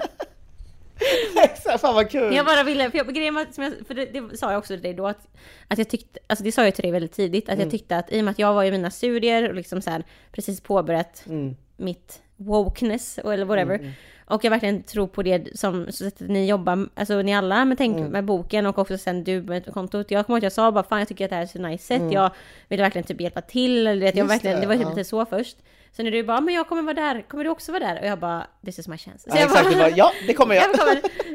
[1.45, 2.35] Exakt, fan vad kul!
[2.35, 4.75] Jag bara ville, för jag, grejen var, som jag, för det, det sa jag också
[4.75, 5.29] till dig då att,
[5.69, 8.13] att jag tyckte, alltså det sa jag till dig väldigt tidigt, att jag tyckte att
[8.13, 11.23] i och med att jag var i mina studier och liksom så här, precis påbörjat
[11.27, 11.57] Mm.
[11.77, 13.93] mitt wokeness eller whatever.
[14.29, 17.79] Och jag verkligen tror på det som så att ni jobbar, alltså ni alla med,
[17.79, 20.11] tänk, med boken och också sen du med kontot.
[20.11, 21.59] Jag kommer ihåg att jag sa bara fan jag tycker att det här är så
[21.59, 22.13] nice sätt.
[22.13, 22.31] Jag
[22.69, 23.87] vill verkligen typ hjälpa till.
[23.87, 24.89] Eller, vet, jag verkligen, det, det var typ ja.
[24.89, 25.57] lite så först.
[25.97, 28.01] Så när du bara, men jag kommer vara där, kommer du också vara där?
[28.01, 29.31] Och jag bara, this is my chance.
[29.31, 30.65] Så Ja, jag exakt, du bara, ja det kommer jag!
[30.65, 30.79] jag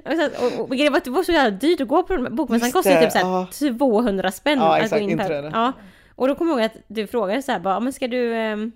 [0.06, 2.72] kommer, och, och, grejen var att det var så jävla dyrt att gå på bokmässan.
[2.72, 3.12] Kostade det, typ
[3.54, 5.52] såhär 200 spänn Ja, att exakt, gå in inträde.
[5.54, 5.74] Ja.
[6.16, 8.36] Och då kommer jag ihåg att du frågade såhär bara, men ska du...
[8.36, 8.72] ehm,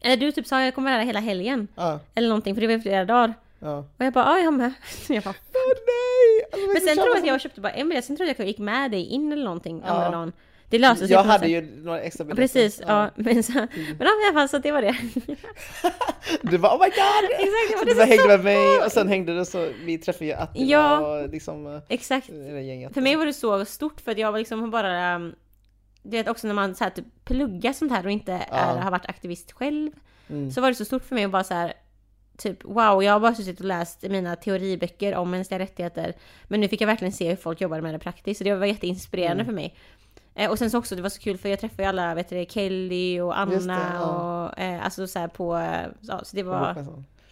[0.00, 1.68] eller du typ sa jag kommer vara där hela helgen.
[1.74, 3.34] Ja, Eller någonting, för det var ju flera dagar.
[3.58, 3.76] ja.
[3.78, 4.72] Och jag bara, ja jag är med.
[5.08, 6.44] Jag bara, Åh nej!
[6.52, 8.38] Alltså, men sen tror jag att jag köpte bara en biljett, sen tror jag att
[8.38, 9.92] jag gick med dig in eller någonting Ja.
[9.92, 10.32] andra dagen.
[10.72, 12.42] Det löste sig Jag hade ju några extra Ja, biljetter.
[12.60, 13.10] Precis, ja.
[13.16, 13.68] Men, så, men
[13.98, 14.96] ja, i alla fall så det var det.
[16.42, 17.30] Du bara oh my god!
[17.40, 20.24] Exakt, det var du bara hängde med mig och sen hängde du så, vi träffade
[20.24, 20.98] ju Attila Ja.
[20.98, 22.28] och liksom eh, Exakt.
[22.64, 22.94] gänget.
[22.94, 25.14] För mig var det så stort för att jag var liksom bara...
[25.16, 25.34] um,
[26.02, 28.90] Du vet också när man så här, typ pluggar sånt här och inte är, har
[28.90, 29.90] varit aktivist själv.
[30.30, 30.50] Mm.
[30.50, 31.72] Så var det så stort för mig att bara så här,
[32.38, 36.14] Typ wow, jag har bara suttit och läst mina teoriböcker om mänskliga rättigheter.
[36.44, 38.38] Men nu fick jag verkligen se hur folk jobbade med det praktiskt.
[38.38, 39.46] Så det var jätteinspirerande Mm.
[39.46, 39.76] för mig.
[40.34, 42.28] Eh, och sen så också, det var så kul för jag träffade ju alla, vet
[42.28, 44.48] du, Kelly och Anna det, ja.
[44.48, 46.74] och eh, alltså så här på, eh, ja, så det var...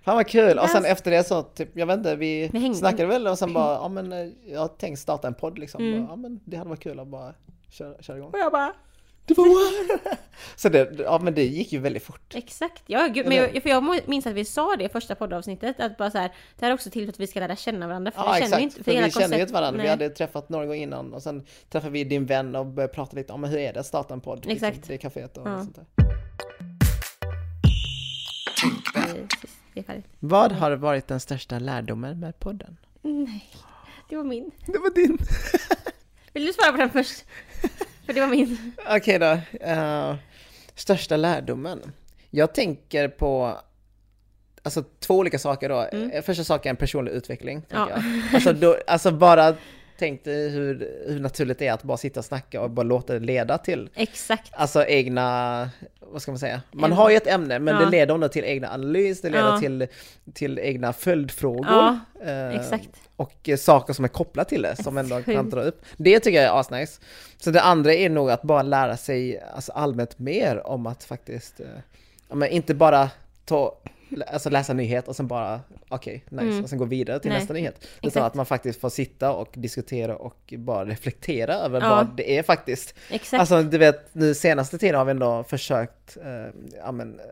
[0.02, 0.58] Fan vad kul!
[0.58, 3.52] Och sen efter det så, typ, jag vet inte, vi, Vi snackade väl och sen
[3.52, 5.84] bara, ja men eh, jag har tänkt starta en podd liksom.
[5.84, 6.06] Mm.
[6.10, 7.34] Ja men det hade varit kul att bara
[7.70, 8.30] köra, köra igång.
[8.30, 8.72] Och jag bara,
[9.30, 10.18] Du bara, "What?"
[10.56, 12.34] Så det, ja men det gick ju väldigt fort.
[12.34, 15.80] Exakt, ja gud, men jag, för jag minns att vi sa det i första poddavsnittet,
[15.80, 16.28] att bara så här,
[16.58, 18.40] det här är också till för att vi ska lära känna varandra, för Ja vi
[18.40, 19.76] känner exakt, inte, för, vi hela kände ju koncept- inte varandra.
[19.78, 19.90] Vi nej.
[19.90, 23.32] hade träffat några gånger innan och sen träffade vi din vän och började prata lite
[23.32, 24.46] om hur är det att starta en podd.
[24.46, 24.88] Liksom, Exakt.
[24.88, 25.58] det kaféet och Ja.
[25.58, 25.86] sånt där.
[29.74, 30.02] Det.
[30.18, 32.76] Vad har varit den största lärdomen med podden?
[33.02, 33.46] Nej,
[34.08, 34.50] det var min.
[34.66, 35.18] Det var din.
[36.32, 37.24] Vill du svara på den först?
[38.10, 38.72] För det var min.
[38.96, 39.38] Okej då.
[39.60, 40.14] eh,
[40.74, 41.92] största lärdomen.
[42.30, 43.58] Jag tänker på
[44.62, 45.82] Alltså två olika saker då.
[45.82, 47.62] Eh, Första saken är en personlig utveckling.
[47.70, 47.88] Mm.
[47.88, 48.02] Ja.
[48.34, 49.54] Alltså, då, alltså bara
[50.00, 53.12] tänk dig hur, hur naturligt det är att bara sitta och snacka och bara låta
[53.12, 54.50] det leda till Exakt.
[54.54, 55.70] Alltså egna,
[56.00, 56.62] vad ska man säga?
[56.72, 57.80] Man har ju ett ämne men Ja.
[57.80, 59.58] det leder ändå till egna analys, det leder Ja.
[59.60, 59.86] till,
[60.34, 61.66] till egna följdfrågor.
[61.70, 62.88] Ja, eh, exakt.
[63.16, 65.82] Och eh, saker som är kopplat till det som ändå kan dra upp.
[65.96, 67.00] Det tycker jag är asnice.
[67.36, 71.60] Så det andra är nog att bara lära sig alltså, allmänt mer om att faktiskt,
[71.60, 71.66] eh,
[72.36, 73.10] men inte bara
[73.44, 73.76] ta,
[74.26, 76.62] alltså läsa nyhet och sen bara okej, nice, Mm.
[76.64, 77.86] och sen gå vidare till Nej, nästa nyhet.
[78.02, 81.88] Utan att man faktiskt får sitta och diskutera och bara reflektera över Ja.
[81.88, 82.94] vad det är faktiskt.
[83.10, 83.40] Exakt.
[83.40, 87.24] Alltså du vet, nu senaste tiden har vi ändå försökt eh, ja, men, eh,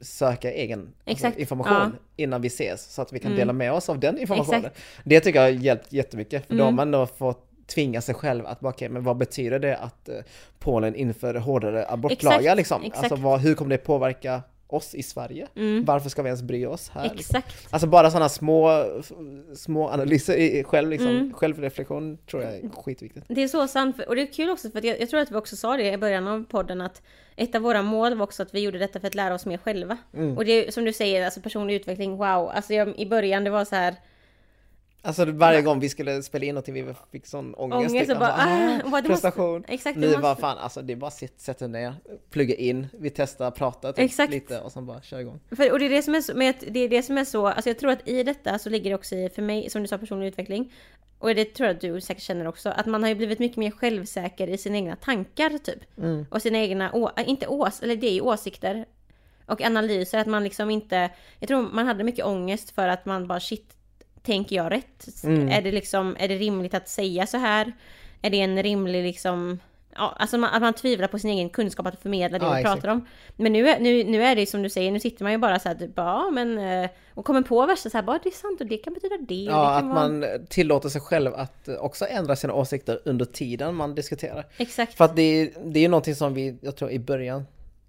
[0.00, 3.38] söka egen alltså, information innan vi ses så att vi kan Mm.
[3.38, 4.60] dela med oss av den informationen.
[4.64, 4.80] Exakt.
[5.04, 6.76] Det tycker jag har hjälpt jättemycket för då har Mm.
[6.76, 10.14] man då fått tvinga sig själv att bara, okej, men vad betyder det att eh,
[10.58, 12.82] Polen inför hårdare abortlagar Exakt, liksom?
[12.84, 13.02] exakt.
[13.12, 15.46] Alltså vad, hur kommer det påverka oss i Sverige.
[15.56, 15.84] Mm.
[15.84, 17.02] Varför ska vi ens bry oss här?
[17.14, 17.38] liksom?
[17.38, 17.66] Exakt.
[17.70, 18.84] Alltså bara sådana små,
[19.54, 21.32] små analyser själv, liksom, Mm.
[21.34, 23.26] självreflektion tror jag är skitviktigt.
[23.28, 25.30] Det är så sant, och det är kul också för att jag, jag tror att
[25.30, 27.02] vi också sa det i början av podden att
[27.36, 29.58] ett av våra mål var också att vi gjorde detta för att lära oss mer
[29.58, 29.96] själva.
[30.14, 30.36] Mm.
[30.36, 32.48] Och det är som du säger, alltså personlig utveckling, wow.
[32.48, 33.94] Alltså jag, i början det var så här
[35.06, 37.78] Alltså varje gång vi skulle spela in någonting, vi fick sån ångest.
[37.78, 38.14] ångest liksom.
[38.14, 39.58] och bara, ah, ah, vad det prestation.
[39.58, 41.94] Måste, exakt, Nu var fan, alltså det är bara att sätta ner,
[42.30, 44.32] plugga in, vi testar, pratar typ Exakt.
[44.32, 45.40] lite och sen bara kör igång.
[45.56, 47.46] För, och det är det som är så, men det är det som är så,
[47.46, 49.88] alltså jag tror att i detta så ligger det också i, för mig, som du
[49.88, 50.72] sa, personlig utveckling.
[51.18, 53.56] Och det tror jag att du säkert känner också, att man har ju blivit mycket
[53.56, 55.98] mer självsäker i sina egna tankar typ.
[55.98, 56.26] Mm.
[56.30, 58.86] Och sina egna, å, äh, inte ås, eller det är ju åsikter.
[59.46, 63.26] Och analyser, att man liksom inte, jag tror man hade mycket ångest för att man
[63.26, 63.75] bara shit,
[64.26, 65.24] tänker jag rätt?
[65.24, 65.48] Mm.
[65.48, 67.72] Är det liksom, är det rimligt att säga så här?
[68.22, 69.58] Är det en rimlig liksom,
[69.94, 72.74] ja, alltså man, att man tvivlar på sin egen kunskap att förmedla det Ja, exakt.
[72.74, 73.06] pratar om.
[73.36, 75.68] Men nu, nu, nu är det som du säger, nu sitter man ju bara så
[75.68, 78.60] här, typ, ja men, eh, och kommer på värsta så här, bara det är sant
[78.60, 79.34] och det kan betyda det.
[79.34, 80.08] Ja, det att vara...
[80.08, 84.46] man tillåter sig själv att också ändra sina åsikter under tiden man diskuterar.
[84.56, 84.94] Exakt.
[84.94, 87.46] För att det, det är ju någonting som vi, jag tror i början,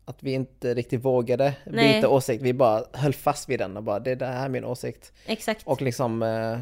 [0.09, 1.95] att vi inte riktigt vågade Nej.
[1.95, 2.41] byta åsikt.
[2.43, 5.13] Vi bara höll fast vid den och bara, det där är min åsikt.
[5.25, 5.61] Exakt.
[5.67, 6.59] Och liksom, eh,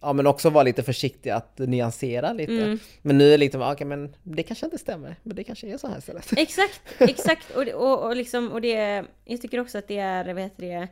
[0.00, 2.52] ja men också vara lite försiktig att nyansera lite.
[2.52, 2.78] Mm.
[3.02, 5.78] Men nu är det liksom, okej men det kanske inte stämmer, men det kanske är
[5.78, 6.32] så här istället.
[6.36, 7.50] Exakt, exakt.
[7.56, 10.88] Och, och, och liksom, och det, jag tycker också att det är, vad heter det,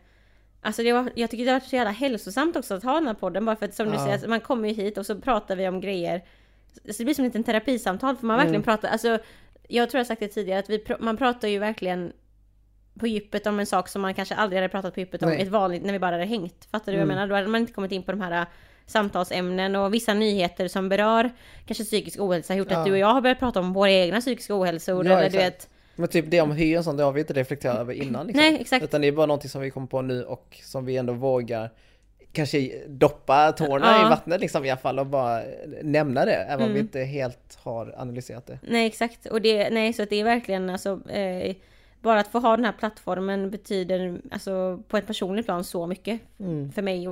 [0.60, 3.06] Alltså det var, jag tycker det har varit så jävla hälsosamt också att ha den
[3.06, 3.98] här podden bara för att som du Ja.
[3.98, 6.24] säger, alltså man kommer ju hit och så pratar vi om grejer.
[6.74, 8.64] Så det blir som en liten terapisamtal för man verkligen Mm.
[8.64, 9.18] pratar, alltså
[9.68, 12.12] jag tror jag sagt det tidigare att vi, pr- man pratar ju verkligen
[13.00, 15.42] på djupet om en sak som man kanske aldrig hade pratat på djupet om Nej.
[15.42, 16.68] ett vanligt, när vi bara hade hängt.
[16.70, 17.08] Fattar du vad Mm.
[17.10, 17.28] jag menar?
[17.28, 18.46] Då hade man inte kommit in på de här äh,
[18.86, 21.30] samtalsämnen och vissa nyheter som berör
[21.66, 22.78] kanske psykisk ohälsa har gjort Ja.
[22.78, 25.26] att du och jag har börjat prata om våra egna psykiska ohälsor Ja, eller du
[25.38, 25.44] exakt.
[25.64, 28.26] vet Men typ det om hy och sånt, det har vi inte reflekterat över innan
[28.26, 28.42] liksom.
[28.44, 28.84] Nej, exakt.
[28.84, 31.70] Utan det är bara någonting som vi kommer på nu och som vi ändå vågar
[32.32, 34.06] kanske doppa tårna Ja.
[34.06, 35.42] i vattnet liksom i alla fall och bara
[35.82, 36.80] nämna det, även om vi Mm.
[36.86, 38.58] inte helt har analyserat det.
[38.62, 41.54] Nej exakt, och det, nej så det är verkligen alltså eh,
[42.00, 46.20] Bara att få ha den här plattformen betyder alltså på ett personligt plan så mycket
[46.40, 46.72] Mm.
[46.72, 47.06] för mig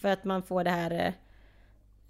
[0.00, 1.12] för att man får det här eh,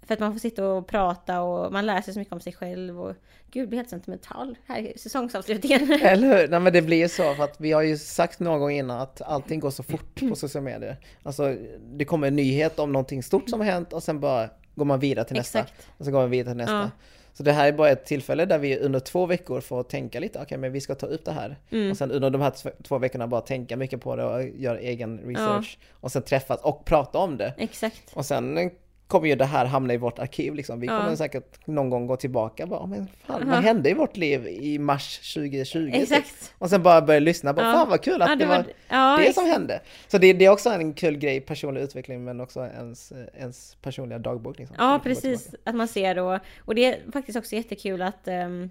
[0.07, 2.53] För att man får sitta och prata och man lär sig så mycket om sig
[2.53, 3.15] själv och
[3.51, 5.91] Gud, blir helt sentimental här i säsongsavslutningen.
[6.01, 6.47] Eller hur?
[6.47, 8.99] Nej men det blir ju så för att vi har ju sagt någon gång innan
[8.99, 10.97] att allting går så fort på sociala medier.
[11.23, 11.55] Alltså
[11.93, 14.99] det kommer en nyhet om någonting stort som har hänt och sen bara går man
[14.99, 15.59] vidare till nästa.
[15.59, 15.87] Exakt.
[15.97, 16.73] Och så går man vidare till nästa.
[16.73, 16.89] Ja.
[17.33, 20.39] Så det här är bara ett tillfälle där vi under två veckor får tänka lite,
[20.41, 21.57] okej men vi ska ta upp det här.
[21.71, 21.91] Mm.
[21.91, 24.79] Och sen under de här tv- två veckorna bara tänka mycket på det och göra
[24.79, 25.77] egen research.
[25.91, 27.53] Och sen träffas och prata om det.
[27.57, 28.01] Exakt.
[28.13, 28.71] Och sen
[29.11, 30.79] kommer ju det här hamna i vårt arkiv liksom.
[30.79, 30.99] Vi Ja.
[30.99, 33.47] kommer säkert någon gång gå tillbaka och bara, men fan, Ja.
[33.55, 35.91] vad hände i vårt liv i mars 2020?
[35.91, 36.01] typ?
[36.01, 36.53] Exakt.
[36.57, 37.73] Och sen bara börja lyssna, bara, Ja.
[37.73, 39.81] fan vad kul att Ja, det var ja, det ex- som hände.
[40.07, 44.19] Så det, det är också en kul grej, personlig utveckling, men också ens, ens personliga
[44.19, 44.57] dagbok.
[44.59, 44.75] Liksom.
[44.79, 46.39] Ja precis, att man ser då.
[46.65, 48.69] Och det är faktiskt också jättekul att, ehm,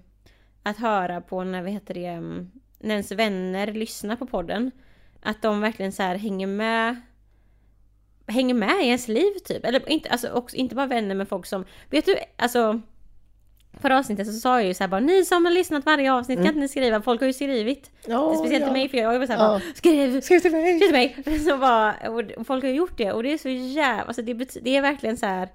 [0.63, 4.71] att höra på när, vad heter det, um, när ens vänner lyssnar på podden.
[5.23, 7.01] Att de verkligen så här hänger med
[8.31, 9.65] hänger med i ens liv typ.
[9.65, 12.81] Eller inte, alltså, också, inte bara vänner med folk som, vet du, alltså
[13.81, 16.37] Förra avsnittet så sa jag ju så här bara ni som har lyssnat varje avsnitt
[16.37, 17.01] kan inte ni skriva?
[17.01, 17.91] Folk har ju skrivit.
[18.05, 18.67] Ja, Speciellt ja.
[18.67, 19.47] till mig för jag var så här Ja.
[19.47, 20.21] bara, skriv!
[20.21, 20.79] Skriv till mig!
[20.79, 21.39] Skriv till mig!
[21.45, 21.95] Så bara,
[22.37, 25.17] och folk har gjort det och det är så jävla, alltså det, det är verkligen
[25.17, 25.49] så här.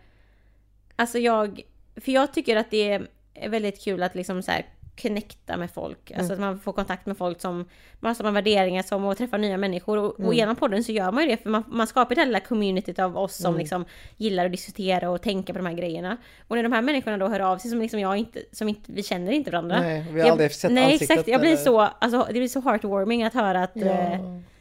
[0.97, 1.61] Alltså jag,
[1.97, 2.91] för jag tycker att det
[3.35, 4.67] är väldigt kul att liksom så här
[5.03, 6.11] connecta med folk.
[6.11, 7.57] Alltså att man får kontakt med folk som
[8.01, 9.99] man har samma värderingar som och träffa nya människor.
[9.99, 12.27] Och, och genom podden så gör man ju det för man, man skapar det här
[12.27, 13.85] lilla communityt av oss som liksom
[14.17, 16.17] gillar att diskutera och tänka på de här grejerna.
[16.49, 18.93] Och när de här människorna då hör av sig som liksom jag inte, som inte,
[18.93, 19.81] vi känner inte varandra.
[19.81, 22.49] Nej, vi har Jag- aldrig sett Nej exakt, jag blir eller- så, alltså det blir
[22.49, 23.87] så heartwarming att höra att Ja.
[23.87, 24.21] eh,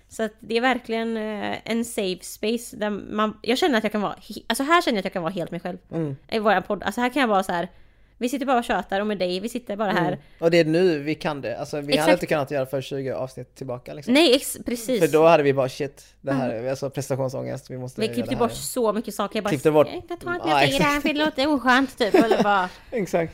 [0.10, 3.92] så att det är verkligen eh, en safe space där man, jag känner att jag
[3.92, 4.16] kan vara,
[4.48, 5.78] alltså här känner jag att jag kan vara helt mig själv.
[5.92, 6.16] Mm.
[6.32, 7.70] I våran podd, alltså här kan jag vara så här.
[8.18, 10.08] Vi sitter bara och tjötar och med dig, vi sitter bara här.
[10.08, 10.20] Mm.
[10.40, 11.58] Och det är nu vi kan det.
[11.60, 12.12] Alltså vi hade Exakt.
[12.12, 14.14] inte kunnat göra för 20 avsnitt tillbaka liksom.
[14.14, 15.00] Nej, ex- precis.
[15.00, 18.36] För då hade vi bara shit, det här är alltså prestationsångest, vi måste vi klippte
[18.36, 19.38] bort så mycket saker.
[19.38, 21.98] Jag bara, Klippte bort- "Eh, Jag tar inte säger det här för det låter oskönt
[21.98, 22.16] typ.
[22.16, 23.34] Eller bara, Exakt.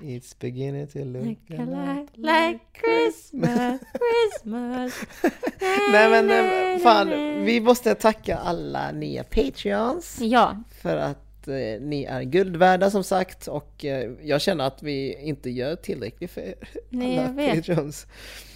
[0.00, 4.92] It's beginning to look like, lot like Christmas, Christmas.
[5.92, 6.30] Nej men
[6.74, 7.08] eh, fan,
[7.44, 13.04] vi måste tacka alla nya Patreons Ja, för att eh, ni är guld värda som
[13.04, 16.54] sagt och eh, jag känner att vi inte gör tillräckligt för
[16.88, 17.54] Nej, alla jag vet.
[17.66, 18.06] Patreons.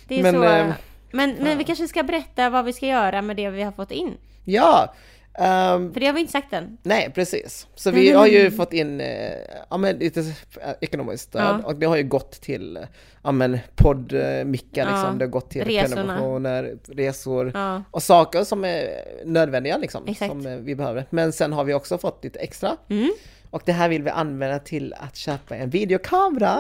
[0.09, 0.45] det är Men, så.
[0.45, 0.73] eh,
[1.11, 3.91] men, men vi kanske ska berätta vad vi ska göra med det vi har fått
[3.91, 4.17] in.
[4.45, 4.95] Ja!
[5.39, 6.79] Ehm, För det har vi inte sagt än.
[6.83, 7.67] nej, precis.
[7.75, 9.33] Så vi har ju fått in eh,
[9.71, 11.67] ja, men lite eh, ekonomiskt stöd Ja.
[11.67, 12.83] och det har ju gått till eh,
[13.23, 14.91] ja, men poddmickar Ja.
[14.93, 15.19] liksom.
[15.19, 15.95] Det har gått till Resorna.
[15.97, 17.83] prenumerationer, resor Ja.
[17.91, 18.89] och saker som är
[19.25, 20.03] nödvändiga liksom.
[20.09, 20.31] Exakt.
[20.31, 21.05] Som eh, vi behöver.
[21.11, 22.77] Men sen har vi också fått lite extra.
[22.91, 23.11] Mm.
[23.51, 26.59] Och det här vill vi använda till att köpa en videokamera.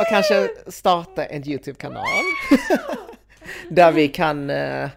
[0.00, 2.04] Och kanske starta en YouTube-kanal.
[3.70, 4.88] Där vi kan, eh,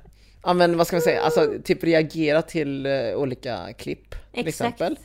[0.43, 4.47] ja men vad ska man säga, alltså typ reagera till eh, olika klipp till Exakt.
[4.47, 4.97] exempel.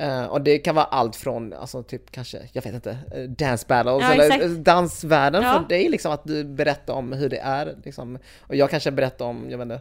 [0.00, 3.64] Eh, och det kan vara allt från, alltså typ kanske, jag vet inte, eh, dance
[3.68, 4.44] battles Ja, eller exakt.
[4.44, 5.52] eh, dansvärlden Ja.
[5.62, 8.18] för dig liksom att du berättar om hur det är liksom.
[8.40, 9.80] Och jag kanske berättar om, jag vet inte,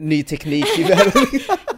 [0.00, 1.12] ny teknik i världen.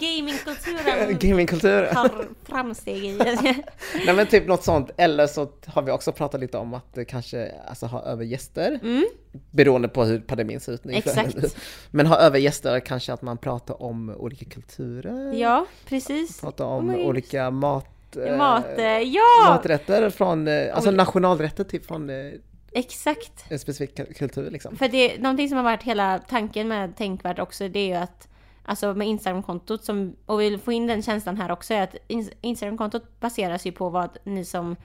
[0.00, 1.86] Gamingkulturen Gamingkultur.
[1.86, 2.10] tar
[2.44, 3.12] framsteg i...
[4.06, 7.52] Nej men typ något sånt, eller så har vi också pratat lite om att kanske
[7.68, 8.78] alltså, ha över gäster.
[8.82, 9.04] Mm.
[9.50, 10.92] Beroende på hur pandemin ser ut nu.
[10.92, 11.56] Exakt.
[11.90, 15.32] Men ha över gäster kanske att man pratar om olika kulturer.
[15.32, 16.40] Ja, precis.
[16.40, 17.02] Prata om Oh my
[17.48, 18.16] olika mat...
[18.26, 19.22] eh, Mat, eh, ja!
[19.48, 22.32] Maträtter från, eh, alltså Ol- nationalrätter typ från eh,
[22.72, 23.44] Exakt.
[23.48, 24.76] en specifik ku- kultur liksom.
[24.76, 28.26] För det, någonting som har varit hela tanken med Tänkvärt också, det är ju att
[28.64, 31.94] Alltså med Instagramkontot som, och vi vill få in den känslan här också, är att
[32.08, 34.76] Ins- Instagramkontot baseras ju på vad ni som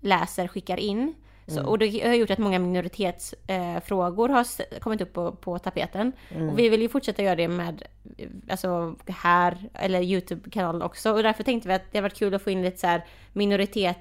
[0.00, 1.14] läser skickar in.
[1.46, 6.12] Så, och det har gjort att många minoritetsfrågor eh, har kommit upp på, på tapeten.
[6.50, 7.82] Och vi vill ju fortsätta göra det med,
[8.18, 11.12] eh, alltså här, eller YouTube-kanalen också.
[11.12, 13.04] Och därför tänkte vi att det har varit kul att få in lite så här
[13.32, 13.96] minoritet,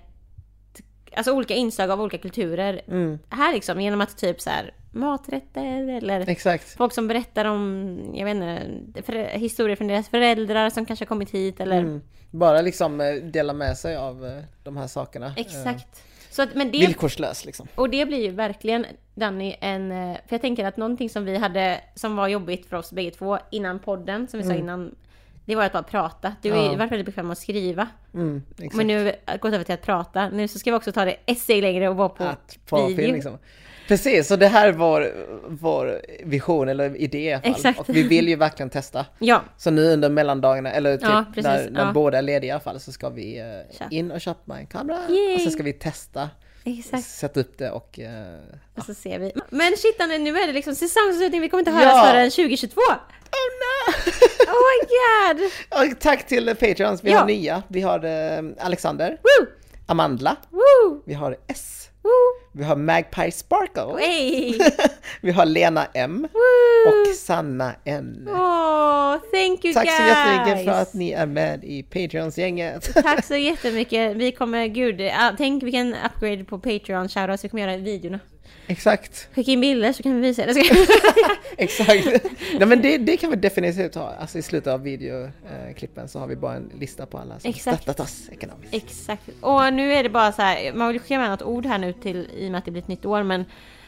[1.15, 5.89] alltså olika inslag av olika kulturer Mm, här liksom genom att typ så här maträtter
[5.89, 6.77] eller exakt.
[6.77, 11.07] folk som berättar om, jag vet inte, för, historier från deras föräldrar som kanske har
[11.07, 12.01] kommit hit eller Mm.
[12.31, 15.33] Bara liksom eh, dela med sig av de här sakerna.
[15.37, 16.03] Exakt.
[16.33, 17.67] Så att, men det, Villkorslös liksom.
[17.75, 21.37] och det blir ju verkligen Danny en, eh, för jag tänker att någonting som vi
[21.37, 24.95] hade som var jobbigt för oss bägge två innan podden, som vi sa innan,
[25.45, 26.35] det var att bara prata.
[26.41, 26.71] Du har Mm.
[26.71, 26.77] Ja.
[26.77, 27.87] varit väldigt bekväm med att skriva.
[28.13, 28.43] Mm.
[28.73, 30.29] Men nu har gått över till att prata.
[30.29, 32.97] Nu så ska vi också ta det steg längre och vara på att på video.
[32.97, 33.37] film liksom.
[33.87, 35.11] Precis, så det här är vår,
[35.47, 37.51] vår vision eller idé i alla fall.
[37.51, 37.79] Exakt.
[37.79, 39.05] Och vi vill ju verkligen testa.
[39.19, 41.91] Ja, Så nu under mellandagarna, eller typ Ja, precis, när, när ja.
[41.91, 43.41] båda är lediga i alla fall, så ska vi
[43.79, 43.91] Köp.
[43.91, 44.97] in och köpa en kamera.
[45.09, 45.35] Yay.
[45.35, 46.29] Och sen ska vi testa,
[46.63, 47.03] exakt.
[47.05, 47.99] sätta upp det och...
[47.99, 48.37] eh,
[48.77, 49.31] Och så ser vi.
[49.49, 52.05] Men shit Anne, nu är det liksom säsongsavslutning, vi kommer inte höras Ja.
[52.11, 52.81] förrän 2022!
[52.81, 52.87] oh
[53.63, 53.93] no!
[54.47, 54.87] Oh my
[55.39, 55.51] god!
[55.93, 57.63] och tack till Patreons, vi har nya.
[57.67, 59.47] Vi har eh, Alexander, Woo!
[59.85, 61.03] Amandla, Woo!
[61.05, 62.09] vi har S, Woo!
[62.55, 64.59] Vi har Magpie Sparkle, Hey!
[65.21, 66.89] vi har Lena M Woo!
[66.89, 68.27] och Sanna N.
[68.31, 69.97] Åh, thank you Tack guys!
[69.97, 72.93] så jättemycket för att ni är med i Patreons-gänget.
[73.03, 74.17] Tack så jättemycket.
[74.17, 75.01] Vi kommer, gud,
[75.37, 78.19] tänk vilken upgrade på Patreon shoutout vi kommer göra i videorna.
[78.67, 80.53] Exakt, Skicka in bilder så kan vi visa det.
[81.57, 82.05] exakt.
[82.59, 84.13] Nej men det, det kan vi definitivt ha.
[84.19, 87.99] Alltså i slutet av videoklippen så har vi bara en lista på alla som Exakt.
[87.99, 88.73] oss ekonomiskt.
[88.73, 89.29] Exakt.
[89.41, 91.93] Och nu är det bara så här, man vill skicka med något ord här nu
[91.93, 93.45] till, i och med att det blir ett nytt år, men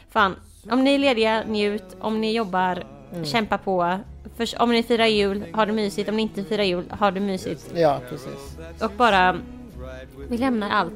[0.09, 0.35] fan,
[0.69, 1.95] om ni är lediga, njut.
[1.99, 3.25] Om ni jobbar, Mm.
[3.25, 3.99] kämpa på.
[4.37, 6.09] För, om ni firar jul, ha det mysigt.
[6.09, 7.71] Om ni inte firar jul, ha det mysigt.
[7.75, 8.57] Ja, precis.
[8.81, 9.37] Och bara,
[10.29, 10.93] vi lämnar allt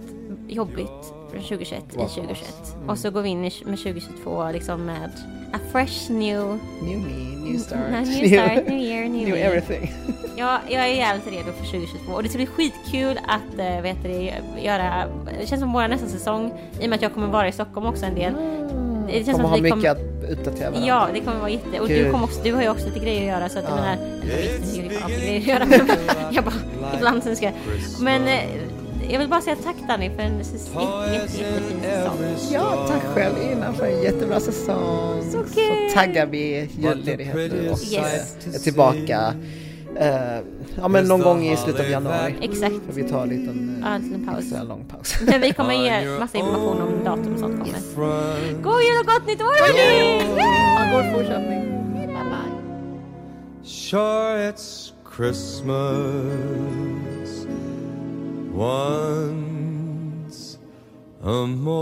[0.47, 2.55] jobbigt från 2021 i 2021.
[2.87, 5.11] Och så går vi in i, med 2022 liksom med
[5.53, 7.79] a fresh new, New me, new start.
[8.05, 9.93] new start, new year, new, new everything.
[10.37, 14.03] Ja, jag är jävligt redo för 2022 och det ska bli skitkul att äh, vet
[14.03, 15.05] du, göra,
[15.39, 16.51] det känns som vår nästa säsong
[16.81, 18.33] i och med att jag kommer vara i Stockholm också en del.
[19.07, 20.87] Det känns som kommer att ha mycket kommer- att uppdatera varandra.
[20.87, 21.79] Ja, det kommer vara jätte...
[21.79, 23.73] Och du, kommer också, du har ju också lite grejer att göra så att jag
[23.77, 23.81] Ja.
[23.81, 23.97] menar...
[25.45, 25.67] Jag
[26.31, 26.53] jag bara...
[26.97, 27.53] Ibland sen ska jag...
[27.99, 28.39] Men eh,
[29.09, 30.57] jag vill bara säga tack Danny för en jätte,
[31.37, 32.53] jätte, jättefin säsong.
[32.53, 35.23] Ja, tack själv Ina för en jättebra säsong.
[35.31, 35.91] Så kul.
[35.93, 37.93] taggar vi julledighet nu och Yes.
[38.47, 39.33] eh, är tillbaka
[39.99, 40.39] eh,
[40.81, 42.35] ja, men någon gång i slutet av januari.
[42.41, 42.73] Exakt.
[42.87, 44.39] Får vi ta en liten, Ja, eh, en liten paus.
[44.39, 45.15] extra lång paus.
[45.25, 48.61] Men vi kommer ge massa information om datum och sånt kommer.
[48.63, 50.23] God jul och gott nytt år hörni!
[50.77, 51.65] Ha god fortsättning.
[51.93, 52.29] Bye bye.
[53.63, 56.23] Sure, it's Christmas
[58.51, 60.57] once
[61.23, 61.79] a more.